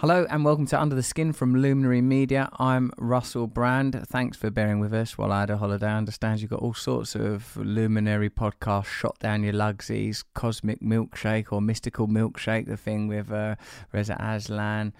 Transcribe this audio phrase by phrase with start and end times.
[0.00, 2.48] Hello and welcome to Under the Skin from Luminary Media.
[2.60, 4.00] I'm Russell Brand.
[4.06, 5.88] Thanks for bearing with us while I had a holiday.
[5.88, 11.46] I understand you've got all sorts of Luminary podcasts shot down your lugsies, Cosmic Milkshake
[11.50, 13.56] or Mystical Milkshake, the thing with uh,
[13.90, 14.92] Reza Aslan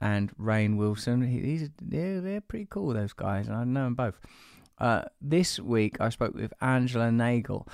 [0.00, 1.22] and Rainn Wilson.
[1.22, 4.18] He's, they're, they're pretty cool, those guys, and I know them both.
[4.78, 7.68] Uh, this week I spoke with Angela Nagle.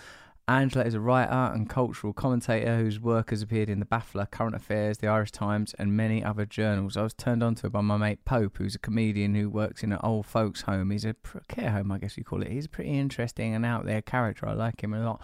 [0.48, 4.54] Angela is a writer and cultural commentator whose work has appeared in The Baffler, Current
[4.54, 6.96] Affairs, The Irish Times, and many other journals.
[6.96, 9.82] I was turned on to her by my mate Pope, who's a comedian who works
[9.82, 10.90] in an old folks' home.
[10.92, 11.16] He's a
[11.48, 12.48] care home, I guess you call it.
[12.52, 14.46] He's a pretty interesting and out there character.
[14.46, 15.20] I like him a lot.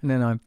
[0.00, 0.38] And then I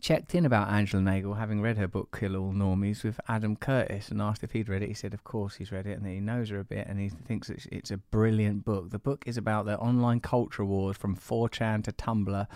[0.00, 4.10] checked in about Angela Nagle, having read her book Kill All Normies with Adam Curtis,
[4.10, 4.88] and asked if he'd read it.
[4.88, 7.08] He said, of course, he's read it, and he knows her a bit, and he
[7.08, 8.90] thinks it's, it's a brilliant book.
[8.90, 12.46] The book is about the online culture wars from 4chan to Tumblr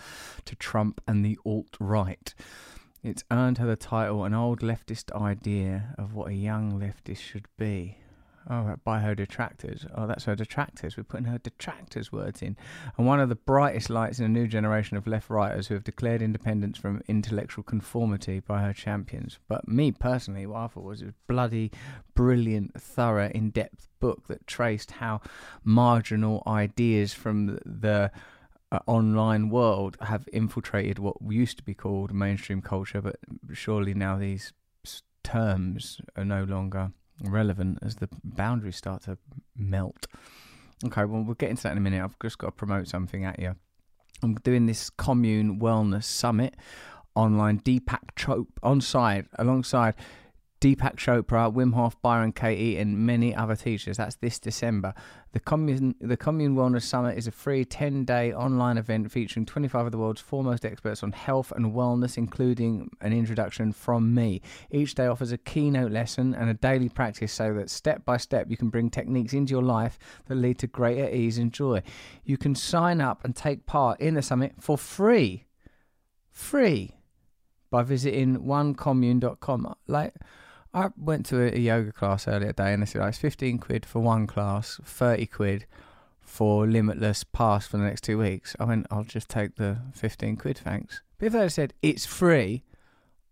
[0.45, 2.33] to Trump and the alt right.
[3.03, 7.47] It's earned her the title An Old Leftist Idea of What a Young Leftist Should
[7.57, 7.97] Be.
[8.49, 9.85] Oh, by her detractors.
[9.95, 10.97] Oh, that's her detractors.
[10.97, 12.57] We're putting her detractors words in.
[12.97, 15.83] And one of the brightest lights in a new generation of left writers who have
[15.83, 19.37] declared independence from intellectual conformity by her champions.
[19.47, 21.71] But me personally, what I thought was a bloody
[22.15, 25.21] brilliant, thorough, in depth book that traced how
[25.63, 28.11] marginal ideas from the,
[28.71, 33.17] uh, online world have infiltrated what used to be called mainstream culture, but
[33.53, 34.53] surely now these
[35.23, 39.17] terms are no longer relevant as the boundaries start to
[39.55, 40.07] melt.
[40.83, 42.03] Okay, well, we'll get into that in a minute.
[42.03, 43.55] I've just got to promote something at you.
[44.23, 46.55] I'm doing this commune wellness summit
[47.15, 47.59] online.
[47.59, 49.95] Deepak Chopra on side alongside
[50.61, 53.97] Deepak Chopra, Wim Hof, Byron Katie, and many other teachers.
[53.97, 54.93] That's this December.
[55.31, 59.87] The Commune, the Commune Wellness Summit is a free 10 day online event featuring 25
[59.87, 64.39] of the world's foremost experts on health and wellness, including an introduction from me.
[64.69, 68.51] Each day offers a keynote lesson and a daily practice so that step by step
[68.51, 69.97] you can bring techniques into your life
[70.27, 71.81] that lead to greater ease and joy.
[72.23, 75.45] You can sign up and take part in the summit for free.
[76.29, 76.97] Free.
[77.71, 79.75] By visiting onecommune.com.
[79.87, 80.13] Like,
[80.73, 83.85] I went to a, yoga class earlier today and they said oh, it's 15 quid
[83.85, 85.65] for one class, 30 quid
[86.21, 88.55] for limitless pass for the next two weeks.
[88.59, 91.01] I went, I'll just take the 15 quid, thanks.
[91.17, 92.63] But if they had said it's free,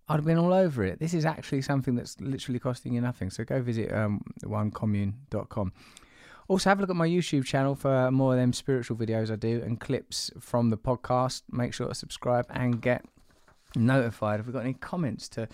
[0.09, 0.99] I'd have been all over it.
[0.99, 3.29] This is actually something that's literally costing you nothing.
[3.29, 5.72] So go visit um, onecommune.com.
[6.47, 9.35] Also, have a look at my YouTube channel for more of them spiritual videos I
[9.35, 11.44] do and clips from the podcast.
[11.51, 13.05] Make sure to subscribe and get
[13.75, 15.47] notified if we've got any comments to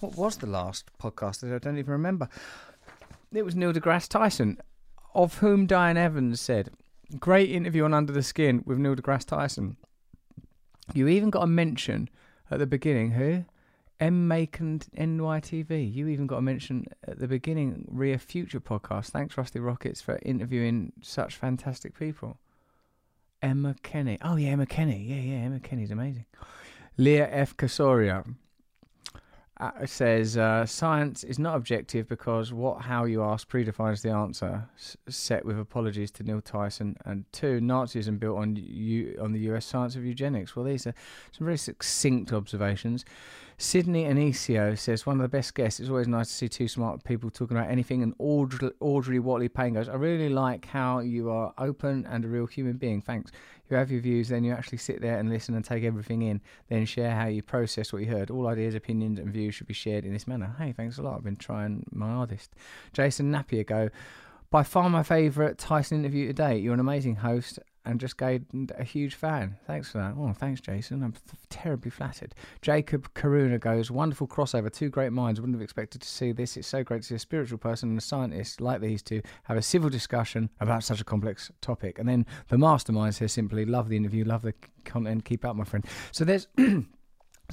[0.00, 2.28] what was the last podcast that I don't even remember.
[3.32, 4.58] It was Neil deGrasse Tyson,
[5.14, 6.70] of whom Diane Evans said,
[7.18, 9.76] Great interview on Under the Skin with Neil deGrasse Tyson.
[10.94, 12.08] You even got a mention
[12.50, 13.44] at the beginning, who?
[14.00, 15.94] M Macon NYTV.
[15.94, 19.10] You even got a mention at the beginning, Ria Future podcast.
[19.10, 22.38] Thanks, Rusty Rockets, for interviewing such fantastic people.
[23.40, 24.18] Emma Kenny.
[24.22, 25.02] Oh, yeah, Emma Kenny.
[25.02, 26.26] Yeah, yeah, Emma Kenny's amazing.
[26.96, 27.56] Leah F.
[27.56, 28.24] Casoria
[29.62, 34.68] uh, says uh, science is not objective because what, how you ask predefines the answer.
[34.76, 39.38] S- set with apologies to Neil Tyson and two Nazism built on you on the
[39.40, 39.64] U.S.
[39.64, 40.56] science of eugenics.
[40.56, 40.94] Well, these are
[41.30, 43.04] some very succinct observations.
[43.62, 45.78] Sydney Anicio says one of the best guests.
[45.78, 48.02] It's always nice to see two smart people talking about anything.
[48.02, 52.28] And Audrey, Audrey Watley Payne goes, I really like how you are open and a
[52.28, 53.00] real human being.
[53.00, 53.30] Thanks.
[53.70, 56.40] You have your views, then you actually sit there and listen and take everything in,
[56.68, 58.30] then share how you process what you heard.
[58.32, 60.56] All ideas, opinions, and views should be shared in this manner.
[60.58, 61.18] Hey, thanks a lot.
[61.18, 62.56] I've been trying my hardest.
[62.92, 63.90] Jason Napier go,
[64.50, 66.58] by far my favourite Tyson interview today.
[66.58, 68.44] You're an amazing host and just gave
[68.78, 69.56] a huge fan.
[69.66, 70.14] Thanks for that.
[70.16, 71.02] Oh, thanks, Jason.
[71.02, 71.14] I'm
[71.50, 72.34] terribly flattered.
[72.60, 74.72] Jacob Karuna goes, wonderful crossover.
[74.72, 75.40] Two great minds.
[75.40, 76.56] Wouldn't have expected to see this.
[76.56, 79.56] It's so great to see a spiritual person and a scientist like these two have
[79.56, 81.98] a civil discussion about such a complex topic.
[81.98, 84.54] And then the mastermind says simply, love the interview, love the
[84.84, 85.84] content, keep up, my friend.
[86.12, 86.46] So there's.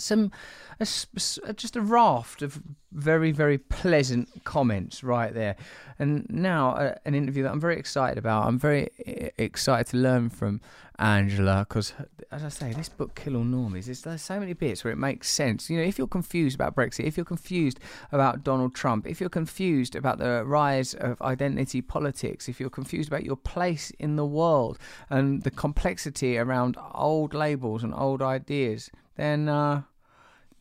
[0.02, 0.32] some
[0.80, 2.62] a, just a raft of
[2.92, 5.56] very very pleasant comments right there.
[6.00, 8.46] And now uh, an interview that i'm very excited about.
[8.48, 8.90] I'm very
[9.38, 10.62] excited to learn from
[11.00, 11.94] angela because
[12.30, 14.98] as i say this book kill all normies there's, there's so many bits where it
[14.98, 15.70] makes sense.
[15.70, 17.80] You know if you're confused about brexit if you're confused
[18.12, 23.08] about donald trump if you're confused about the rise of identity politics if you're confused
[23.10, 24.78] about your place in the world
[25.10, 29.82] and the complexity around old labels and old ideas then uh,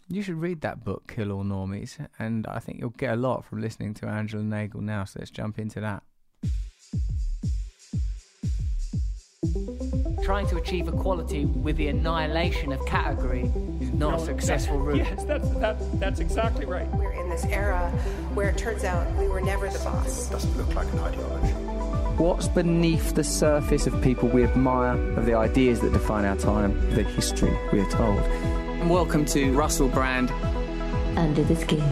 [0.08, 3.44] you should read that book, Kill All Normies, and I think you'll get a lot
[3.44, 5.05] from listening to Angela Nagle now.
[5.05, 6.02] So let's jump into that.
[10.25, 14.84] Trying to achieve equality with the annihilation of category is not no, a successful that,
[14.84, 14.96] route.
[14.96, 16.87] Yes, that's, that, that's exactly right.
[16.94, 17.90] We're in this era
[18.34, 20.28] where it turns out we were never the boss.
[20.28, 21.52] It doesn't look like an ideology.
[22.16, 26.94] What's beneath the surface of people we admire, of the ideas that define our time,
[26.94, 28.57] the history we are told?
[28.87, 30.31] Welcome to Russell Brand.
[31.19, 31.83] Under the Skin.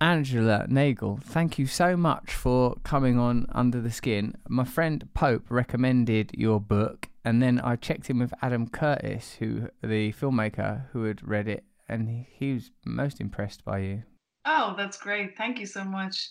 [0.00, 4.36] Angela Nagle, thank you so much for coming on Under the Skin.
[4.46, 9.68] My friend Pope recommended your book, and then I checked in with Adam Curtis, who
[9.82, 14.02] the filmmaker who had read it, and he, he was most impressed by you.
[14.44, 15.36] Oh, that's great!
[15.36, 16.28] Thank you so much.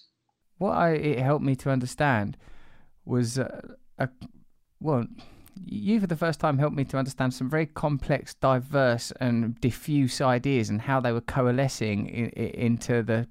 [0.59, 2.37] What I, it helped me to understand
[3.03, 3.61] was uh,
[3.97, 4.07] a
[4.79, 5.05] well,
[5.65, 10.21] you for the first time helped me to understand some very complex, diverse, and diffuse
[10.21, 13.27] ideas and how they were coalescing in, in, into the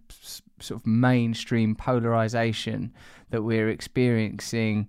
[0.61, 2.93] sort of mainstream polarization
[3.31, 4.89] that we're experiencing.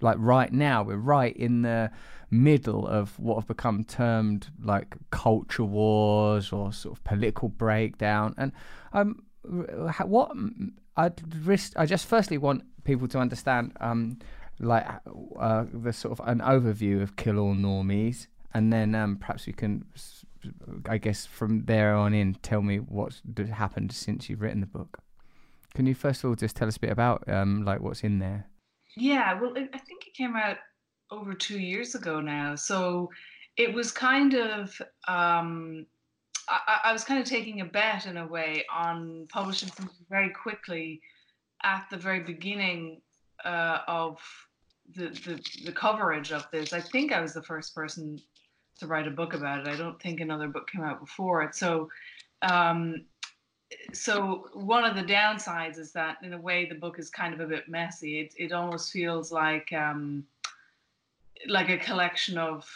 [0.00, 1.90] Like right now, we're right in the
[2.30, 8.34] middle of what have become termed like culture wars or sort of political breakdown.
[8.36, 8.52] And
[8.92, 10.30] um, what
[10.96, 11.10] I
[11.42, 14.18] risk, I just firstly want people to understand um
[14.60, 14.86] like
[15.38, 19.52] uh, the sort of an overview of Kill All Normies, and then um, perhaps we
[19.52, 19.84] can,
[20.88, 23.22] I guess, from there on in, tell me what's
[23.52, 24.98] happened since you've written the book.
[25.74, 28.18] Can you first of all just tell us a bit about um, like what's in
[28.18, 28.46] there?
[28.96, 30.56] Yeah, well, I think it came out
[31.10, 33.10] over two years ago now, so
[33.56, 34.80] it was kind of.
[35.06, 35.86] Um,
[36.48, 40.30] I, I was kind of taking a bet in a way on publishing something very
[40.30, 41.00] quickly
[41.62, 43.02] at the very beginning
[43.44, 44.18] uh, of
[44.94, 46.72] the, the the coverage of this.
[46.72, 48.20] I think I was the first person
[48.78, 49.68] to write a book about it.
[49.68, 51.54] I don't think another book came out before it.
[51.54, 51.88] So,
[52.42, 53.04] um,
[53.92, 57.40] so one of the downsides is that in a way the book is kind of
[57.40, 58.20] a bit messy.
[58.20, 60.24] It it almost feels like um,
[61.46, 62.66] like a collection of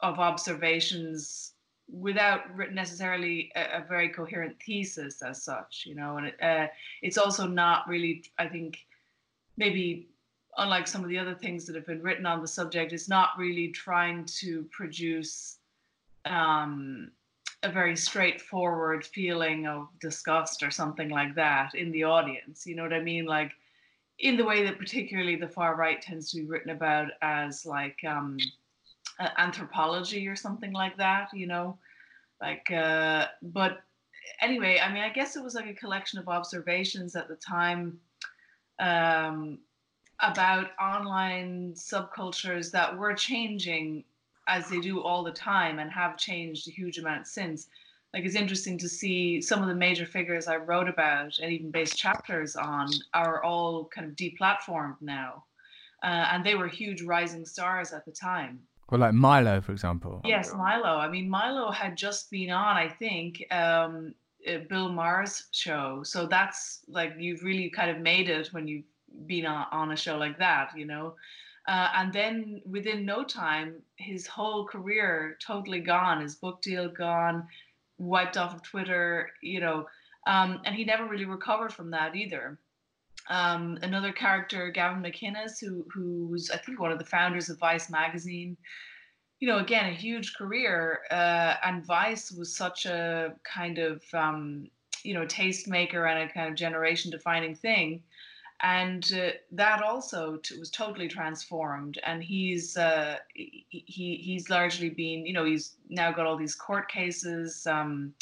[0.00, 1.52] of observations
[1.92, 6.16] without necessarily a, a, very coherent thesis as such, you know.
[6.16, 6.68] And it, uh,
[7.02, 8.78] it's also not really, I think,
[9.56, 10.08] maybe
[10.56, 13.30] unlike some of the other things that have been written on the subject, is not
[13.38, 15.58] really trying to produce
[16.24, 17.10] um,
[17.62, 22.66] a very straightforward feeling of disgust or something like that in the audience.
[22.66, 23.26] You know what I mean?
[23.26, 23.52] Like
[24.18, 27.98] in the way that particularly the far right tends to be written about as like
[28.06, 28.38] um,
[29.38, 31.28] anthropology or something like that.
[31.32, 31.78] You know,
[32.40, 33.80] like uh, but
[34.40, 37.98] anyway, I mean, I guess it was like a collection of observations at the time.
[38.78, 39.58] Um,
[40.22, 44.04] about online subcultures that were changing
[44.46, 47.68] as they do all the time and have changed a huge amount since.
[48.12, 51.70] Like it's interesting to see some of the major figures I wrote about and even
[51.70, 55.44] based chapters on are all kind of deplatformed now.
[56.02, 58.60] Uh, and they were huge rising stars at the time.
[58.90, 60.20] Well, like Milo, for example.
[60.24, 60.96] Yes, Milo.
[60.96, 64.14] I mean, Milo had just been on, I think, um,
[64.68, 66.02] Bill Maher's show.
[66.02, 68.82] So that's like you've really kind of made it when you
[69.26, 71.14] been on, on a show like that, you know.
[71.68, 77.46] Uh, and then within no time, his whole career totally gone, his book deal gone,
[77.98, 79.86] wiped off of Twitter, you know,
[80.26, 82.58] um, and he never really recovered from that either.
[83.28, 87.90] Um, another character, Gavin McInnes, who who's I think one of the founders of Vice
[87.90, 88.56] magazine,
[89.38, 94.68] you know, again a huge career, uh, and Vice was such a kind of um,
[95.04, 98.02] you know tastemaker and a kind of generation defining thing
[98.62, 105.24] and uh, that also t- was totally transformed and he's uh, he, he's largely been
[105.24, 108.12] you know he's now got all these court cases um,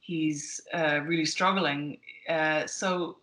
[0.00, 3.18] he's uh, really struggling uh, so,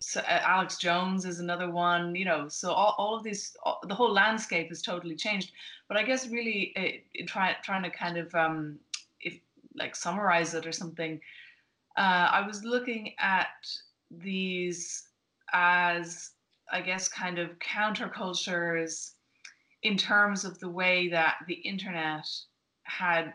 [0.00, 3.80] so uh, alex jones is another one you know so all, all of these all,
[3.88, 5.52] the whole landscape has totally changed.
[5.88, 8.78] But i guess really it, it try, trying to kind of um,
[9.20, 9.40] if
[9.74, 11.18] like summarize it or something
[11.96, 13.48] uh, i was looking at
[14.10, 15.07] these
[15.52, 16.30] as
[16.70, 19.12] I guess kind of countercultures
[19.82, 22.26] in terms of the way that the internet
[22.82, 23.34] had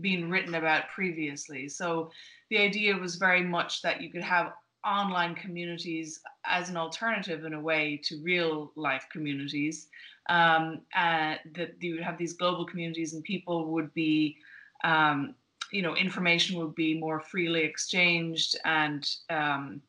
[0.00, 1.68] been written about previously.
[1.68, 2.10] So
[2.48, 4.52] the idea was very much that you could have
[4.86, 9.88] online communities as an alternative in a way to real life communities.
[10.28, 14.36] Um, that you would have these global communities and people would be,
[14.84, 15.34] um,
[15.72, 19.82] you know, information would be more freely exchanged and um,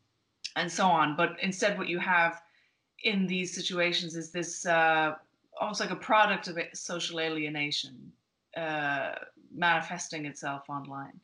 [0.55, 1.15] and so on.
[1.15, 2.41] But instead, what you have
[3.03, 5.15] in these situations is this uh,
[5.59, 8.11] almost like a product of social alienation
[8.55, 9.13] uh,
[9.53, 11.19] manifesting itself online.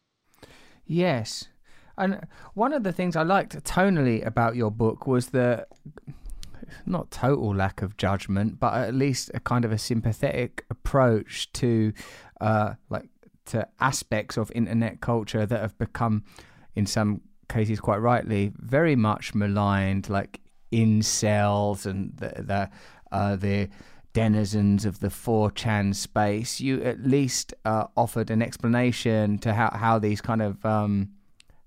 [0.85, 1.49] Yes.
[1.97, 5.65] And one of the things I liked tonally about your book was the
[6.85, 11.93] not total lack of judgment, but at least a kind of a sympathetic approach to
[12.41, 13.09] uh, like
[13.45, 16.23] to aspects of internet culture that have become
[16.75, 20.39] in some cases quite rightly, very much maligned, like
[20.71, 22.69] incels and the the,
[23.11, 23.69] uh, the
[24.13, 29.99] denizens of the 4chan space, you at least uh, offered an explanation to how, how
[29.99, 31.09] these kind of um,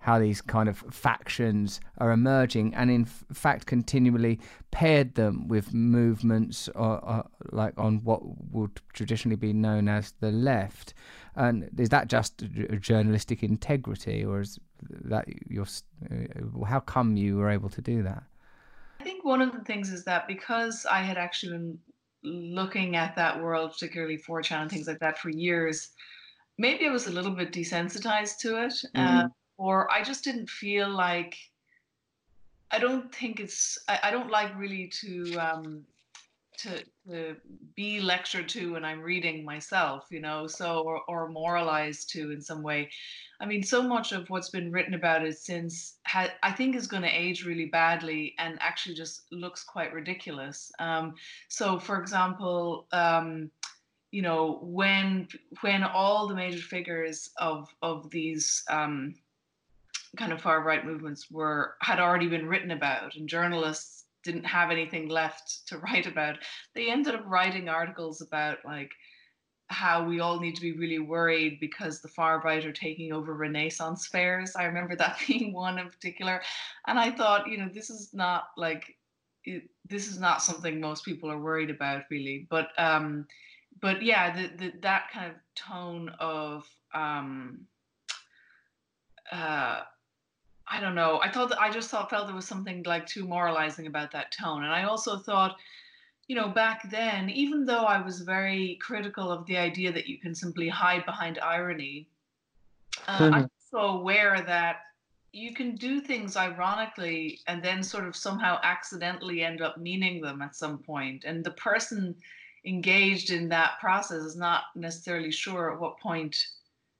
[0.01, 5.75] how these kind of factions are emerging, and in f- fact continually paired them with
[5.75, 7.23] movements or, uh,
[7.53, 8.21] like on what
[8.51, 10.95] would traditionally be known as the left.
[11.37, 12.43] And is that just
[12.81, 14.59] journalistic integrity, or is
[15.05, 15.67] that your?
[16.11, 18.23] Uh, how come you were able to do that?
[19.01, 21.79] I think one of the things is that because I had actually been
[22.23, 25.91] looking at that world, particularly 4chan and things like that, for years,
[26.59, 29.25] maybe I was a little bit desensitized to it, mm.
[29.25, 31.37] uh, or I just didn't feel like.
[32.73, 33.77] I don't think it's.
[33.89, 35.85] I, I don't like really to um,
[36.61, 37.37] to, to
[37.75, 42.41] be lectured to when I'm reading myself, you know, so or, or moralized to in
[42.41, 42.91] some way.
[43.41, 46.87] I mean, so much of what's been written about it since ha- I think is
[46.87, 50.71] going to age really badly and actually just looks quite ridiculous.
[50.79, 51.15] Um,
[51.49, 53.51] so, for example, um,
[54.11, 55.29] you know, when
[55.63, 59.15] when all the major figures of of these um,
[60.19, 64.71] kind of far right movements were had already been written about, and journalists didn't have
[64.71, 66.37] anything left to write about,
[66.75, 68.91] they ended up writing articles about like
[69.71, 73.35] how we all need to be really worried because the far right are taking over
[73.35, 74.57] Renaissance fairs.
[74.57, 76.43] I remember that being one in particular.
[76.87, 78.97] And I thought, you know, this is not like,
[79.45, 82.49] it, this is not something most people are worried about really.
[82.51, 83.27] But, um,
[83.81, 87.61] but yeah, the, the, that kind of tone of, um,
[89.31, 89.83] uh,
[90.67, 91.21] I don't know.
[91.23, 94.33] I thought that I just thought felt there was something like too moralizing about that
[94.33, 94.65] tone.
[94.65, 95.57] And I also thought,
[96.31, 100.17] you know, back then, even though I was very critical of the idea that you
[100.17, 102.07] can simply hide behind irony,
[103.09, 103.35] uh, mm-hmm.
[103.35, 104.77] I'm also aware that
[105.33, 110.41] you can do things ironically and then sort of somehow accidentally end up meaning them
[110.41, 111.25] at some point.
[111.25, 112.15] And the person
[112.65, 116.37] engaged in that process is not necessarily sure at what point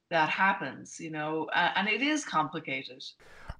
[0.09, 3.01] that happens, you know, uh, and it is complicated.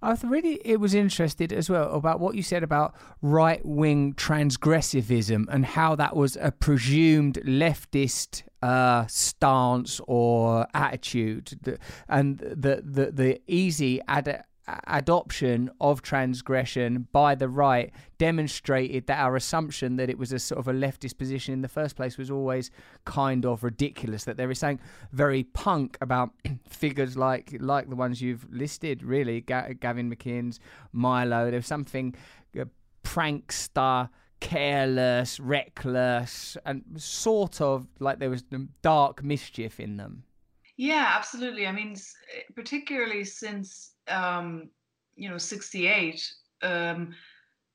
[0.01, 5.45] I really it was interested as well about what you said about right wing transgressivism
[5.49, 13.41] and how that was a presumed leftist uh, stance or attitude, and the the the
[13.47, 14.43] easy ad-
[14.87, 20.59] adoption of transgression by the right demonstrated that our assumption that it was a sort
[20.59, 22.69] of a leftist position in the first place was always
[23.05, 24.79] kind of ridiculous that there is something
[25.11, 26.31] very punk about
[26.69, 29.41] figures like like the ones you've listed really.
[29.41, 30.59] Gavin McInnes
[30.91, 32.15] Milo there's something
[32.59, 32.65] uh,
[33.03, 38.43] prankster careless reckless and sort of like there was
[38.81, 40.23] dark mischief in them.
[40.77, 41.65] Yeah absolutely.
[41.65, 41.95] I mean
[42.55, 44.69] particularly since um,
[45.15, 47.13] you know 68 um,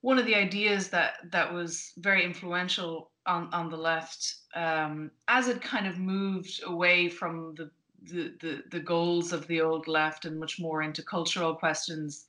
[0.00, 5.48] one of the ideas that that was very influential on on the left um, as
[5.48, 7.70] it kind of moved away from the,
[8.04, 12.26] the the the goals of the old left and much more into cultural questions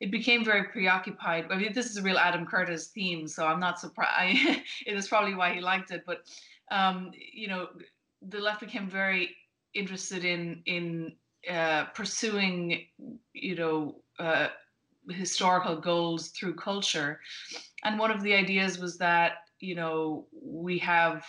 [0.00, 1.46] it became very preoccupied.
[1.48, 4.38] I mean this is a real adam curtis theme so i'm not surprised
[4.86, 6.22] it is probably why he liked it but
[6.70, 7.68] um, you know
[8.28, 9.30] the left became very
[9.74, 11.12] interested in in
[11.50, 12.86] uh, pursuing,
[13.32, 14.48] you know, uh,
[15.10, 17.20] historical goals through culture.
[17.84, 21.24] And one of the ideas was that, you know, we have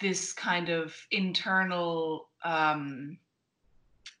[0.00, 3.18] this kind of internal um,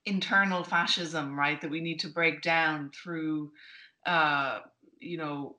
[0.04, 1.60] internal fascism, right?
[1.60, 3.50] That we need to break down through,
[4.06, 4.60] uh,
[5.00, 5.56] you know,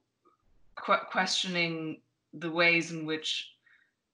[0.76, 2.02] qu- questioning
[2.34, 3.50] the ways in which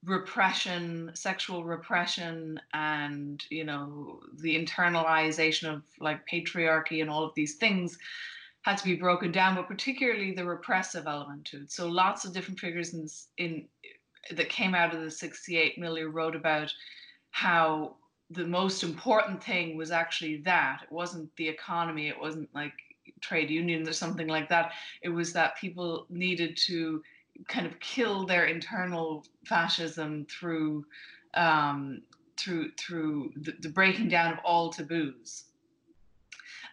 [0.05, 7.55] repression sexual repression and you know the internalization of like patriarchy and all of these
[7.55, 7.97] things
[8.63, 11.71] had to be broken down but particularly the repressive element to it.
[11.71, 13.07] So lots of different figures in,
[13.37, 13.65] in
[14.35, 16.71] that came out of the 68 milieu wrote about
[17.31, 17.95] how
[18.29, 20.79] the most important thing was actually that.
[20.83, 22.73] It wasn't the economy it wasn't like
[23.21, 24.71] trade unions or something like that.
[25.01, 27.03] It was that people needed to
[27.47, 30.85] kind of kill their internal fascism through
[31.33, 32.01] um,
[32.37, 35.45] through through the, the, breaking down of all taboos.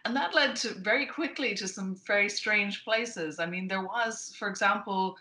[0.05, 3.39] And that led to very quickly to some very strange places.
[3.39, 5.17] I mean, there was, for example,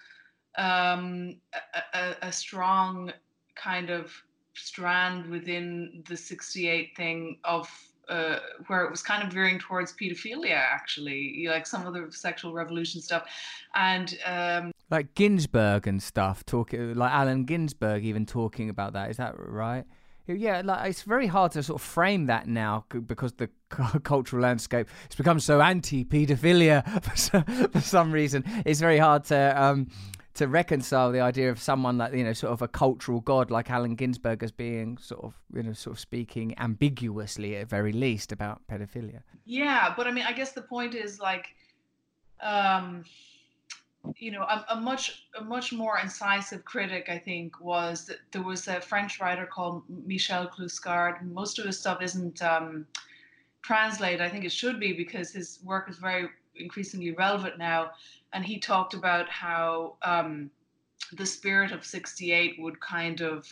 [0.56, 1.36] um,
[1.74, 3.12] a, a, a strong
[3.54, 4.10] kind of
[4.54, 7.68] strand within the 68 thing of
[8.08, 12.52] uh, where it was kind of veering towards pedophilia, actually, like some of the sexual
[12.52, 13.28] revolution stuff,
[13.74, 16.44] and um, like Ginsberg and stuff.
[16.44, 19.10] Talking like Allen Ginsberg, even talking about that.
[19.10, 19.84] Is that right?
[20.26, 23.48] yeah, like it's very hard to sort of frame that now because the
[24.02, 28.44] cultural landscape has become so anti-pedophilia for, for some reason.
[28.64, 29.88] It's very hard to um,
[30.34, 33.70] to reconcile the idea of someone like you know sort of a cultural god like
[33.70, 38.32] Allen Ginsberg as being sort of you know sort of speaking ambiguously at very least
[38.32, 39.22] about pedophilia.
[39.44, 41.54] Yeah, but I mean, I guess the point is like,
[42.40, 43.04] um,
[44.16, 48.42] you know, a, a, much a much more incisive critic, I think, was that there
[48.42, 51.22] was a French writer called Michel Clouscard.
[51.22, 52.86] Most of his stuff isn't um,
[53.62, 54.20] translated.
[54.20, 57.90] I think it should be because his work is very increasingly relevant now.
[58.32, 60.50] And he talked about how um,
[61.12, 63.46] the spirit of '68 would kind of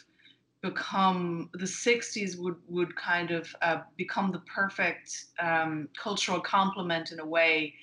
[0.61, 7.21] become the 60s would would kind of uh, become the perfect um, cultural complement in
[7.21, 7.75] a way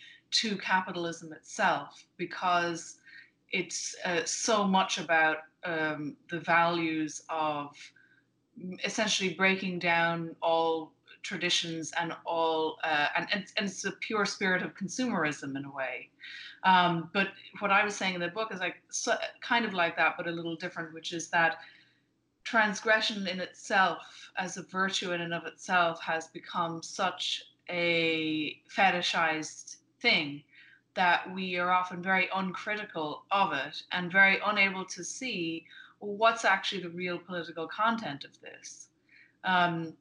[0.42, 2.98] to capitalism itself because
[3.52, 7.76] it's uh, so much about um, the values of
[8.84, 10.92] essentially breaking down all
[11.24, 15.72] traditions and all uh, and, and, and it's a pure spirit of consumerism in a
[15.72, 16.10] way.
[16.64, 17.28] Um, but
[17.60, 20.28] what i was saying in the book is like so, kind of like that but
[20.28, 21.58] a little different which is that
[22.44, 29.78] transgression in itself as a virtue in and of itself has become such a fetishized
[30.06, 30.44] thing
[30.94, 35.66] that we are often very uncritical of it and very unable to see
[35.98, 38.90] what's actually the real political content of this.
[39.44, 39.94] Um,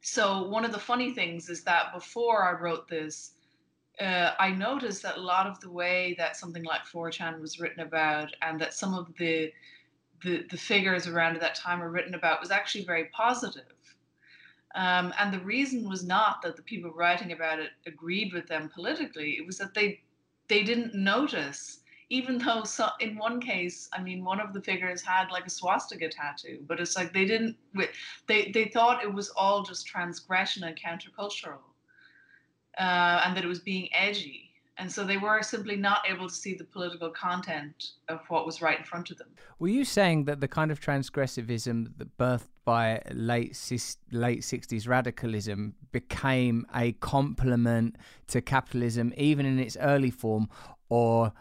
[0.00, 3.32] so, one of the funny things is that before I wrote this,
[4.00, 7.80] uh, I noticed that a lot of the way that something like 4chan was written
[7.80, 9.52] about and that some of the,
[10.24, 13.74] the, the figures around at that time were written about was actually very positive.
[14.74, 18.70] Um, and the reason was not that the people writing about it agreed with them
[18.72, 19.32] politically.
[19.32, 20.00] It was that they
[20.48, 25.02] they didn't notice, even though so, in one case, I mean, one of the figures
[25.02, 27.56] had like a swastika tattoo, but it's like they didn't.
[28.26, 31.60] They they thought it was all just transgression and countercultural,
[32.78, 36.34] uh, and that it was being edgy and so they were simply not able to
[36.34, 39.28] see the political content of what was right in front of them.
[39.58, 43.56] Were you saying that the kind of transgressivism that birthed by late
[44.10, 47.96] late sixties radicalism became a complement
[48.28, 50.48] to capitalism, even in its early form,
[50.88, 51.32] or,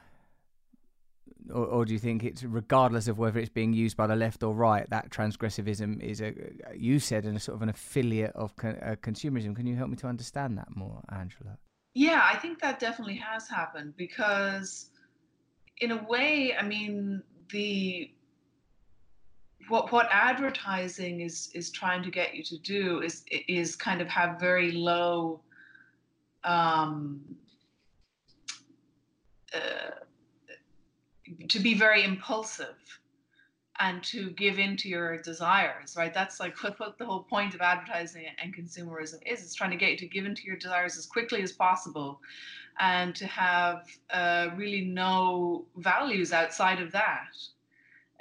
[1.51, 1.65] or?
[1.65, 4.53] Or, do you think it's regardless of whether it's being used by the left or
[4.53, 6.33] right, that transgressivism is a
[6.75, 9.55] you said in a sort of an affiliate of uh, consumerism?
[9.55, 11.57] Can you help me to understand that more, Angela?
[11.93, 14.91] Yeah, I think that definitely has happened because,
[15.81, 18.11] in a way, I mean, the
[19.71, 24.07] what what advertising is is trying to get you to do is is kind of
[24.09, 25.39] have very low
[26.43, 27.21] um,
[29.55, 29.91] uh,
[31.47, 32.75] to be very impulsive
[33.79, 36.13] and to give in to your desires, right?
[36.13, 39.41] That's like what, what the whole point of advertising and consumerism is.
[39.41, 42.19] It's trying to get you to give in to your desires as quickly as possible
[42.79, 47.33] and to have uh, really no values outside of that.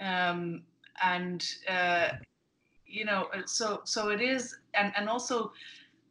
[0.01, 0.63] Um,
[1.03, 2.09] and, uh,
[2.87, 5.53] you know, uh, so, so it is, and, and also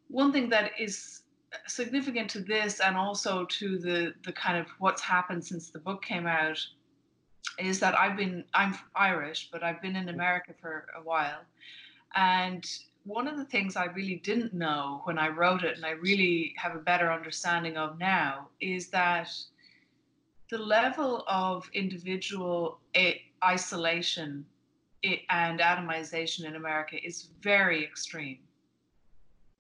[0.07, 1.21] one thing that is
[1.67, 6.03] significant to this and also to the, the kind of what's happened since the book
[6.03, 6.59] came out
[7.57, 11.41] is that I've been I'm Irish, but I've been in America for a while,
[12.15, 12.65] and
[13.05, 16.53] one of the things I really didn't know when I wrote it, and I really
[16.57, 19.29] have a better understanding of now, is that
[20.49, 22.79] the level of individual
[23.43, 24.45] isolation
[25.29, 28.39] and atomization in America is very extreme.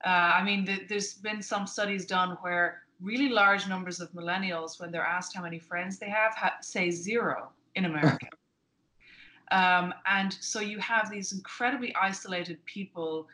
[0.05, 4.91] Uh, I mean, there's been some studies done where really large numbers of millennials, when
[4.91, 8.27] they're asked how many friends they have, ha- say zero in America.
[9.51, 13.27] Um, and so you have these incredibly isolated people.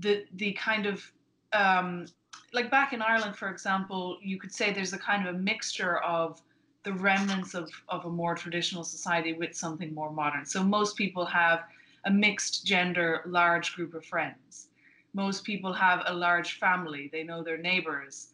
[0.00, 1.04] The the kind of
[1.52, 2.06] um,
[2.54, 5.98] like back in Ireland, for example, you could say there's a kind of a mixture
[5.98, 6.40] of
[6.84, 10.44] the remnants of, of a more traditional society with something more modern.
[10.44, 11.64] So most people have
[12.04, 14.68] a mixed gender, large group of friends.
[15.14, 17.08] Most people have a large family.
[17.12, 18.28] They know their neighbors.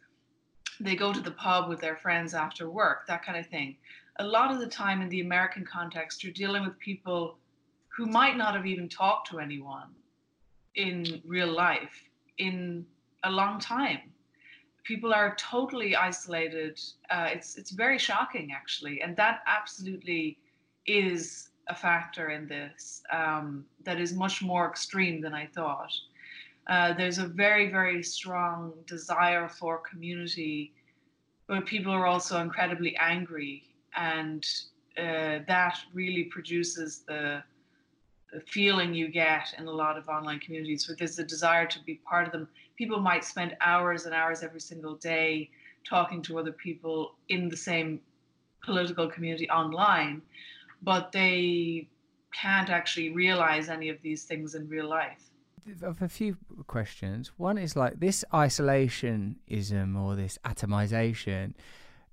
[0.80, 3.76] They go to the pub with their friends after work, that kind of thing
[4.20, 7.38] a lot of the time in the American context, you're dealing with people
[7.88, 9.88] who might not have even talked to anyone
[10.74, 12.02] in real life
[12.36, 12.84] in
[13.24, 14.00] a long time.
[14.84, 16.80] People are totally isolated.
[17.10, 20.38] Uh, it's it's very shocking, actually, and that absolutely
[20.86, 25.92] is a factor in this um, that is much more extreme than I thought.
[26.68, 30.72] Uh, there's a very very strong desire for community,
[31.46, 33.64] but people are also incredibly angry
[33.96, 34.44] and
[34.98, 37.42] uh, that really produces the
[38.46, 41.94] feeling you get in a lot of online communities where there's a desire to be
[42.08, 42.48] part of them.
[42.80, 45.50] People might spend hours and hours every single day
[45.86, 48.00] talking to other people in the same
[48.64, 50.22] political community online,
[50.80, 51.86] but they
[52.32, 55.20] can't actually realize any of these things in real life.
[55.82, 56.38] Of a few
[56.68, 57.32] questions.
[57.36, 61.52] One is like this isolationism or this atomization.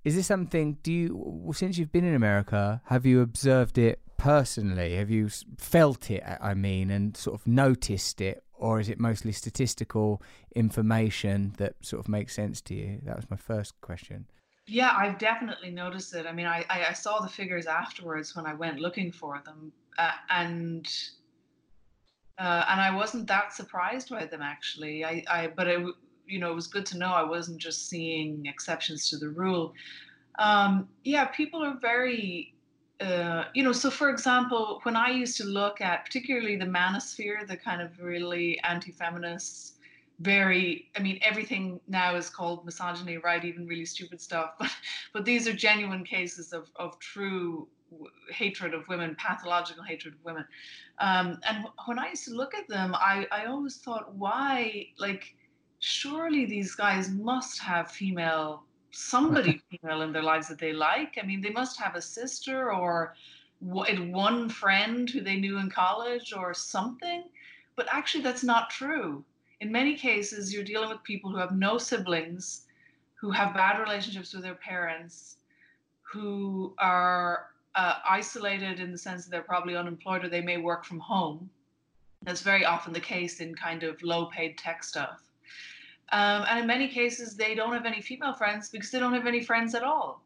[0.03, 0.80] Is this something?
[0.84, 4.97] Do you, since you've been in America, have you observed it personally?
[4.97, 6.23] Have you felt it?
[6.41, 10.21] I mean, and sort of noticed it, or is it mostly statistical
[10.55, 12.99] information that sort of makes sense to you?
[13.03, 14.25] That was my first question.
[14.67, 16.25] Yeah, I've definitely noticed it.
[16.25, 20.11] I mean, I, I saw the figures afterwards when I went looking for them, uh,
[20.29, 20.85] and
[22.37, 25.05] uh, and I wasn't that surprised by them actually.
[25.05, 25.79] I, I but it
[26.27, 29.73] you know it was good to know I wasn't just seeing exceptions to the rule.
[30.37, 32.53] Um, yeah, people are very
[32.99, 37.47] uh, you know, so for example, when I used to look at particularly the manosphere,
[37.47, 39.75] the kind of really anti-feminist,
[40.19, 43.43] very, I mean, everything now is called misogyny, right?
[43.45, 44.71] Even really stupid stuff, but
[45.13, 47.67] but these are genuine cases of of true
[48.31, 50.45] hatred of women, pathological hatred of women.
[50.99, 55.36] Um, and when I used to look at them, I I always thought, why, like,
[55.79, 58.63] surely these guys must have female
[58.97, 61.17] somebody female in their lives that they like.
[61.21, 63.13] I mean, they must have a sister or
[63.60, 67.23] one friend who they knew in college or something.
[67.75, 69.23] But actually, that's not true.
[69.62, 72.65] In many cases, you're dealing with people who have no siblings,
[73.15, 75.38] who have bad relationships with their parents,
[76.01, 80.83] who are uh, isolated in the sense that they're probably unemployed or they may work
[80.83, 81.49] from home.
[82.23, 85.26] That's very often the case in kind of low paid tech stuff.
[86.11, 89.27] Um, and in many cases, they don't have any female friends because they don't have
[89.27, 90.23] any friends at all.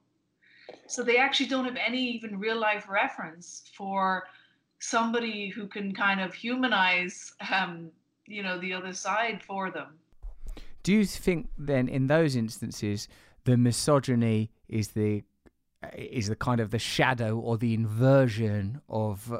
[0.87, 4.27] So they actually don't have any even real life reference for
[4.79, 7.91] somebody who can kind of humanize, um,
[8.27, 9.99] you know, the other side for them.
[10.83, 13.07] Do you think then, in those instances,
[13.45, 15.23] the misogyny is the
[15.97, 19.33] is the kind of the shadow or the inversion of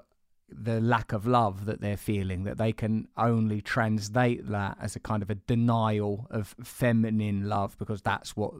[0.51, 4.99] the lack of love that they're feeling that they can only translate that as a
[4.99, 8.53] kind of a denial of feminine love because that's what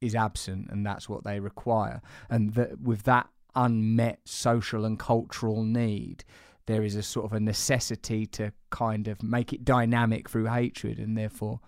[0.00, 2.00] is absent and that's what they require.
[2.30, 6.24] And that with that unmet social and cultural need
[6.66, 10.98] there is a sort of a necessity to kind of make it dynamic through hatred
[10.98, 11.60] and therefore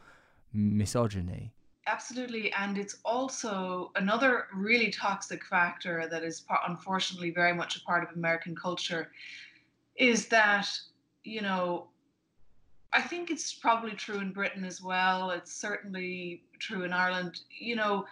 [0.53, 1.55] misogyny.
[1.87, 2.53] Absolutely.
[2.53, 8.14] And it's also another really toxic factor that is unfortunately very much a part of
[8.14, 9.11] american culture
[10.01, 10.67] is that
[11.23, 11.87] you know
[12.93, 15.31] I think it's probably true in Britain as well.
[15.31, 17.41] It's certainly true in Ireland.
[17.57, 18.07] You know,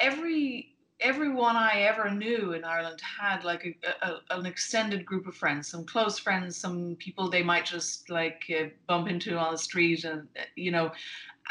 [0.00, 0.70] every
[1.00, 5.68] everyone I ever knew in Ireland had like a, a, an extended group of friends,
[5.68, 10.04] some close friends, some people they might just like uh, bump into on the street,
[10.04, 10.90] and you know,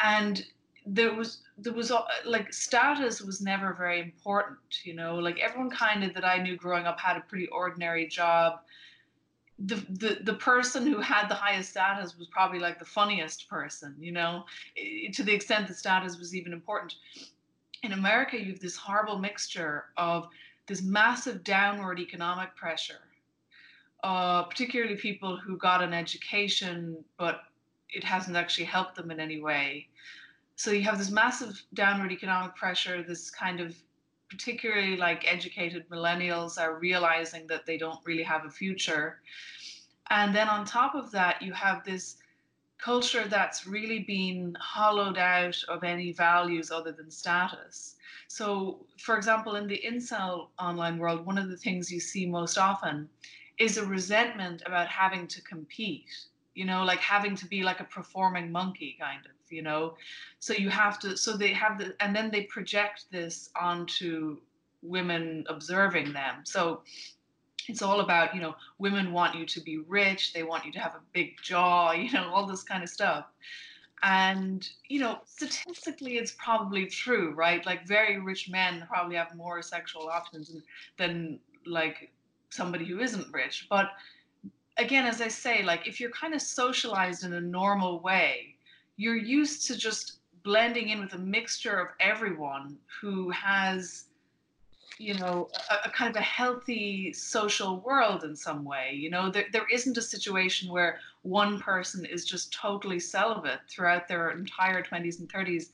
[0.04, 0.44] and
[0.88, 4.58] there was there was uh, like status was never very important.
[4.84, 8.08] You know, like everyone kind of that I knew growing up had a pretty ordinary
[8.08, 8.62] job
[9.66, 13.96] the, the the person who had the highest status was probably like the funniest person,
[14.00, 14.46] you know,
[15.14, 16.96] to the extent that status was even important.
[17.84, 20.28] In America, you have this horrible mixture of
[20.68, 23.02] this massive downward economic pressure,
[24.04, 27.42] uh, particularly people who got an education, but
[27.90, 29.88] it hasn't actually helped them in any way.
[30.56, 33.76] So you have this massive downward economic pressure, this kind of
[34.34, 39.22] particularly like educated millennials are realizing that they don't really have a future.
[40.10, 42.18] And then on top of that, you have this
[42.80, 47.96] culture that's really been hollowed out of any values other than status.
[48.28, 52.58] So, for example, in the incel online world, one of the things you see most
[52.58, 53.08] often
[53.60, 56.10] is a resentment about having to compete,
[56.56, 59.96] you know, like having to be like a performing monkey, kind of you know?
[60.40, 64.38] So you have to so they have the and then they project this onto
[64.82, 66.42] women observing them.
[66.44, 66.82] So
[67.70, 70.80] it's all about you know women want you to be rich they want you to
[70.80, 73.26] have a big jaw you know all this kind of stuff.
[74.02, 77.66] And you know statistically it's probably true right?
[77.66, 80.52] Like very rich men probably have more sexual options
[80.98, 82.12] than like
[82.50, 83.68] somebody who isn't rich.
[83.70, 83.92] But
[84.78, 88.53] again as i say like if you're kind of socialized in a normal way
[88.98, 94.06] you're used to just blending in with a mixture of everyone who has
[95.00, 99.32] you know a, a, kind of a healthy social world in some way you know
[99.32, 104.84] there, there isn't a situation where one person is just totally celibate throughout their entire
[104.84, 105.70] 20s and 30s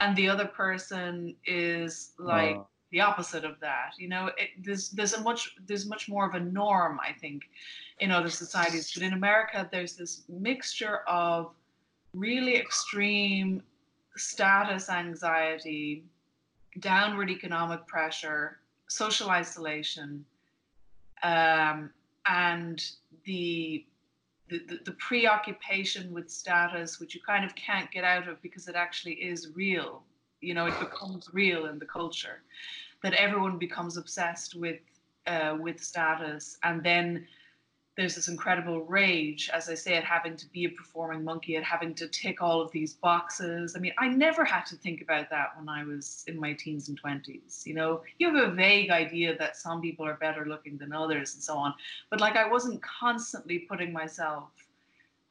[0.00, 2.56] and the other person is like
[2.90, 3.92] the opposite of that.
[3.98, 7.44] You know, it, there's there's a much there's much more of a norm, I think,
[8.00, 8.92] in other societies.
[8.92, 11.52] But in America, there's this mixture of
[12.14, 13.62] really extreme
[14.16, 16.04] status anxiety,
[16.80, 20.24] downward economic pressure, social isolation,
[21.22, 21.90] um,
[22.26, 22.82] and
[23.24, 23.84] the,
[24.48, 28.74] the the preoccupation with status, which you kind of can't get out of because it
[28.74, 30.02] actually is real.
[30.40, 32.42] You know, it becomes real in the culture
[33.02, 34.80] that everyone becomes obsessed with
[35.26, 37.26] uh, with status, and then
[37.96, 41.64] there's this incredible rage, as I say, at having to be a performing monkey, at
[41.64, 43.74] having to tick all of these boxes.
[43.76, 46.88] I mean, I never had to think about that when I was in my teens
[46.88, 47.66] and 20s.
[47.66, 51.34] You know, you have a vague idea that some people are better looking than others
[51.34, 51.74] and so on.
[52.10, 54.50] But like, I wasn't constantly putting myself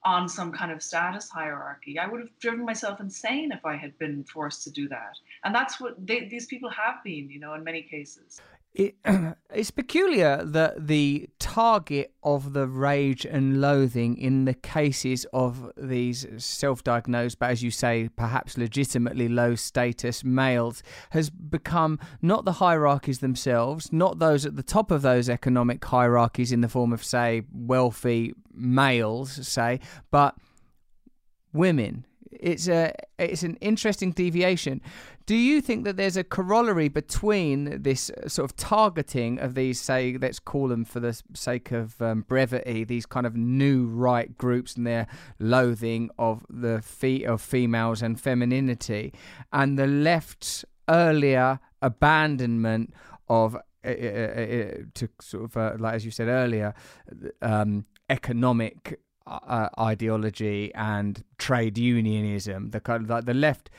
[0.03, 1.97] on some kind of status hierarchy.
[1.97, 5.17] I would have driven myself insane if I had been forced to do that.
[5.43, 8.41] And that's what they, these people have been, you know, in many cases
[8.79, 8.95] it,
[9.53, 16.25] it's peculiar that the target of the rage and loathing in the cases of these
[16.37, 23.19] self-diagnosed but as you say perhaps legitimately low status males has become not the hierarchies
[23.19, 27.43] themselves not those at the top of those economic hierarchies in the form of say
[27.51, 30.35] wealthy males say but
[31.51, 34.81] women it's a it's an interesting deviation.
[35.25, 40.17] Do you think that there's a corollary between this sort of targeting of these, say,
[40.19, 44.75] let's call them for the sake of um, brevity, these kind of new right groups
[44.75, 45.05] and their
[45.37, 49.13] loathing of the fe- of females and femininity,
[49.53, 52.93] and the left's earlier abandonment
[53.27, 56.73] of uh, uh, uh, to sort of uh, like as you said earlier,
[57.41, 62.71] um, economic uh, ideology and trade unionism.
[62.71, 63.69] The kind of like the left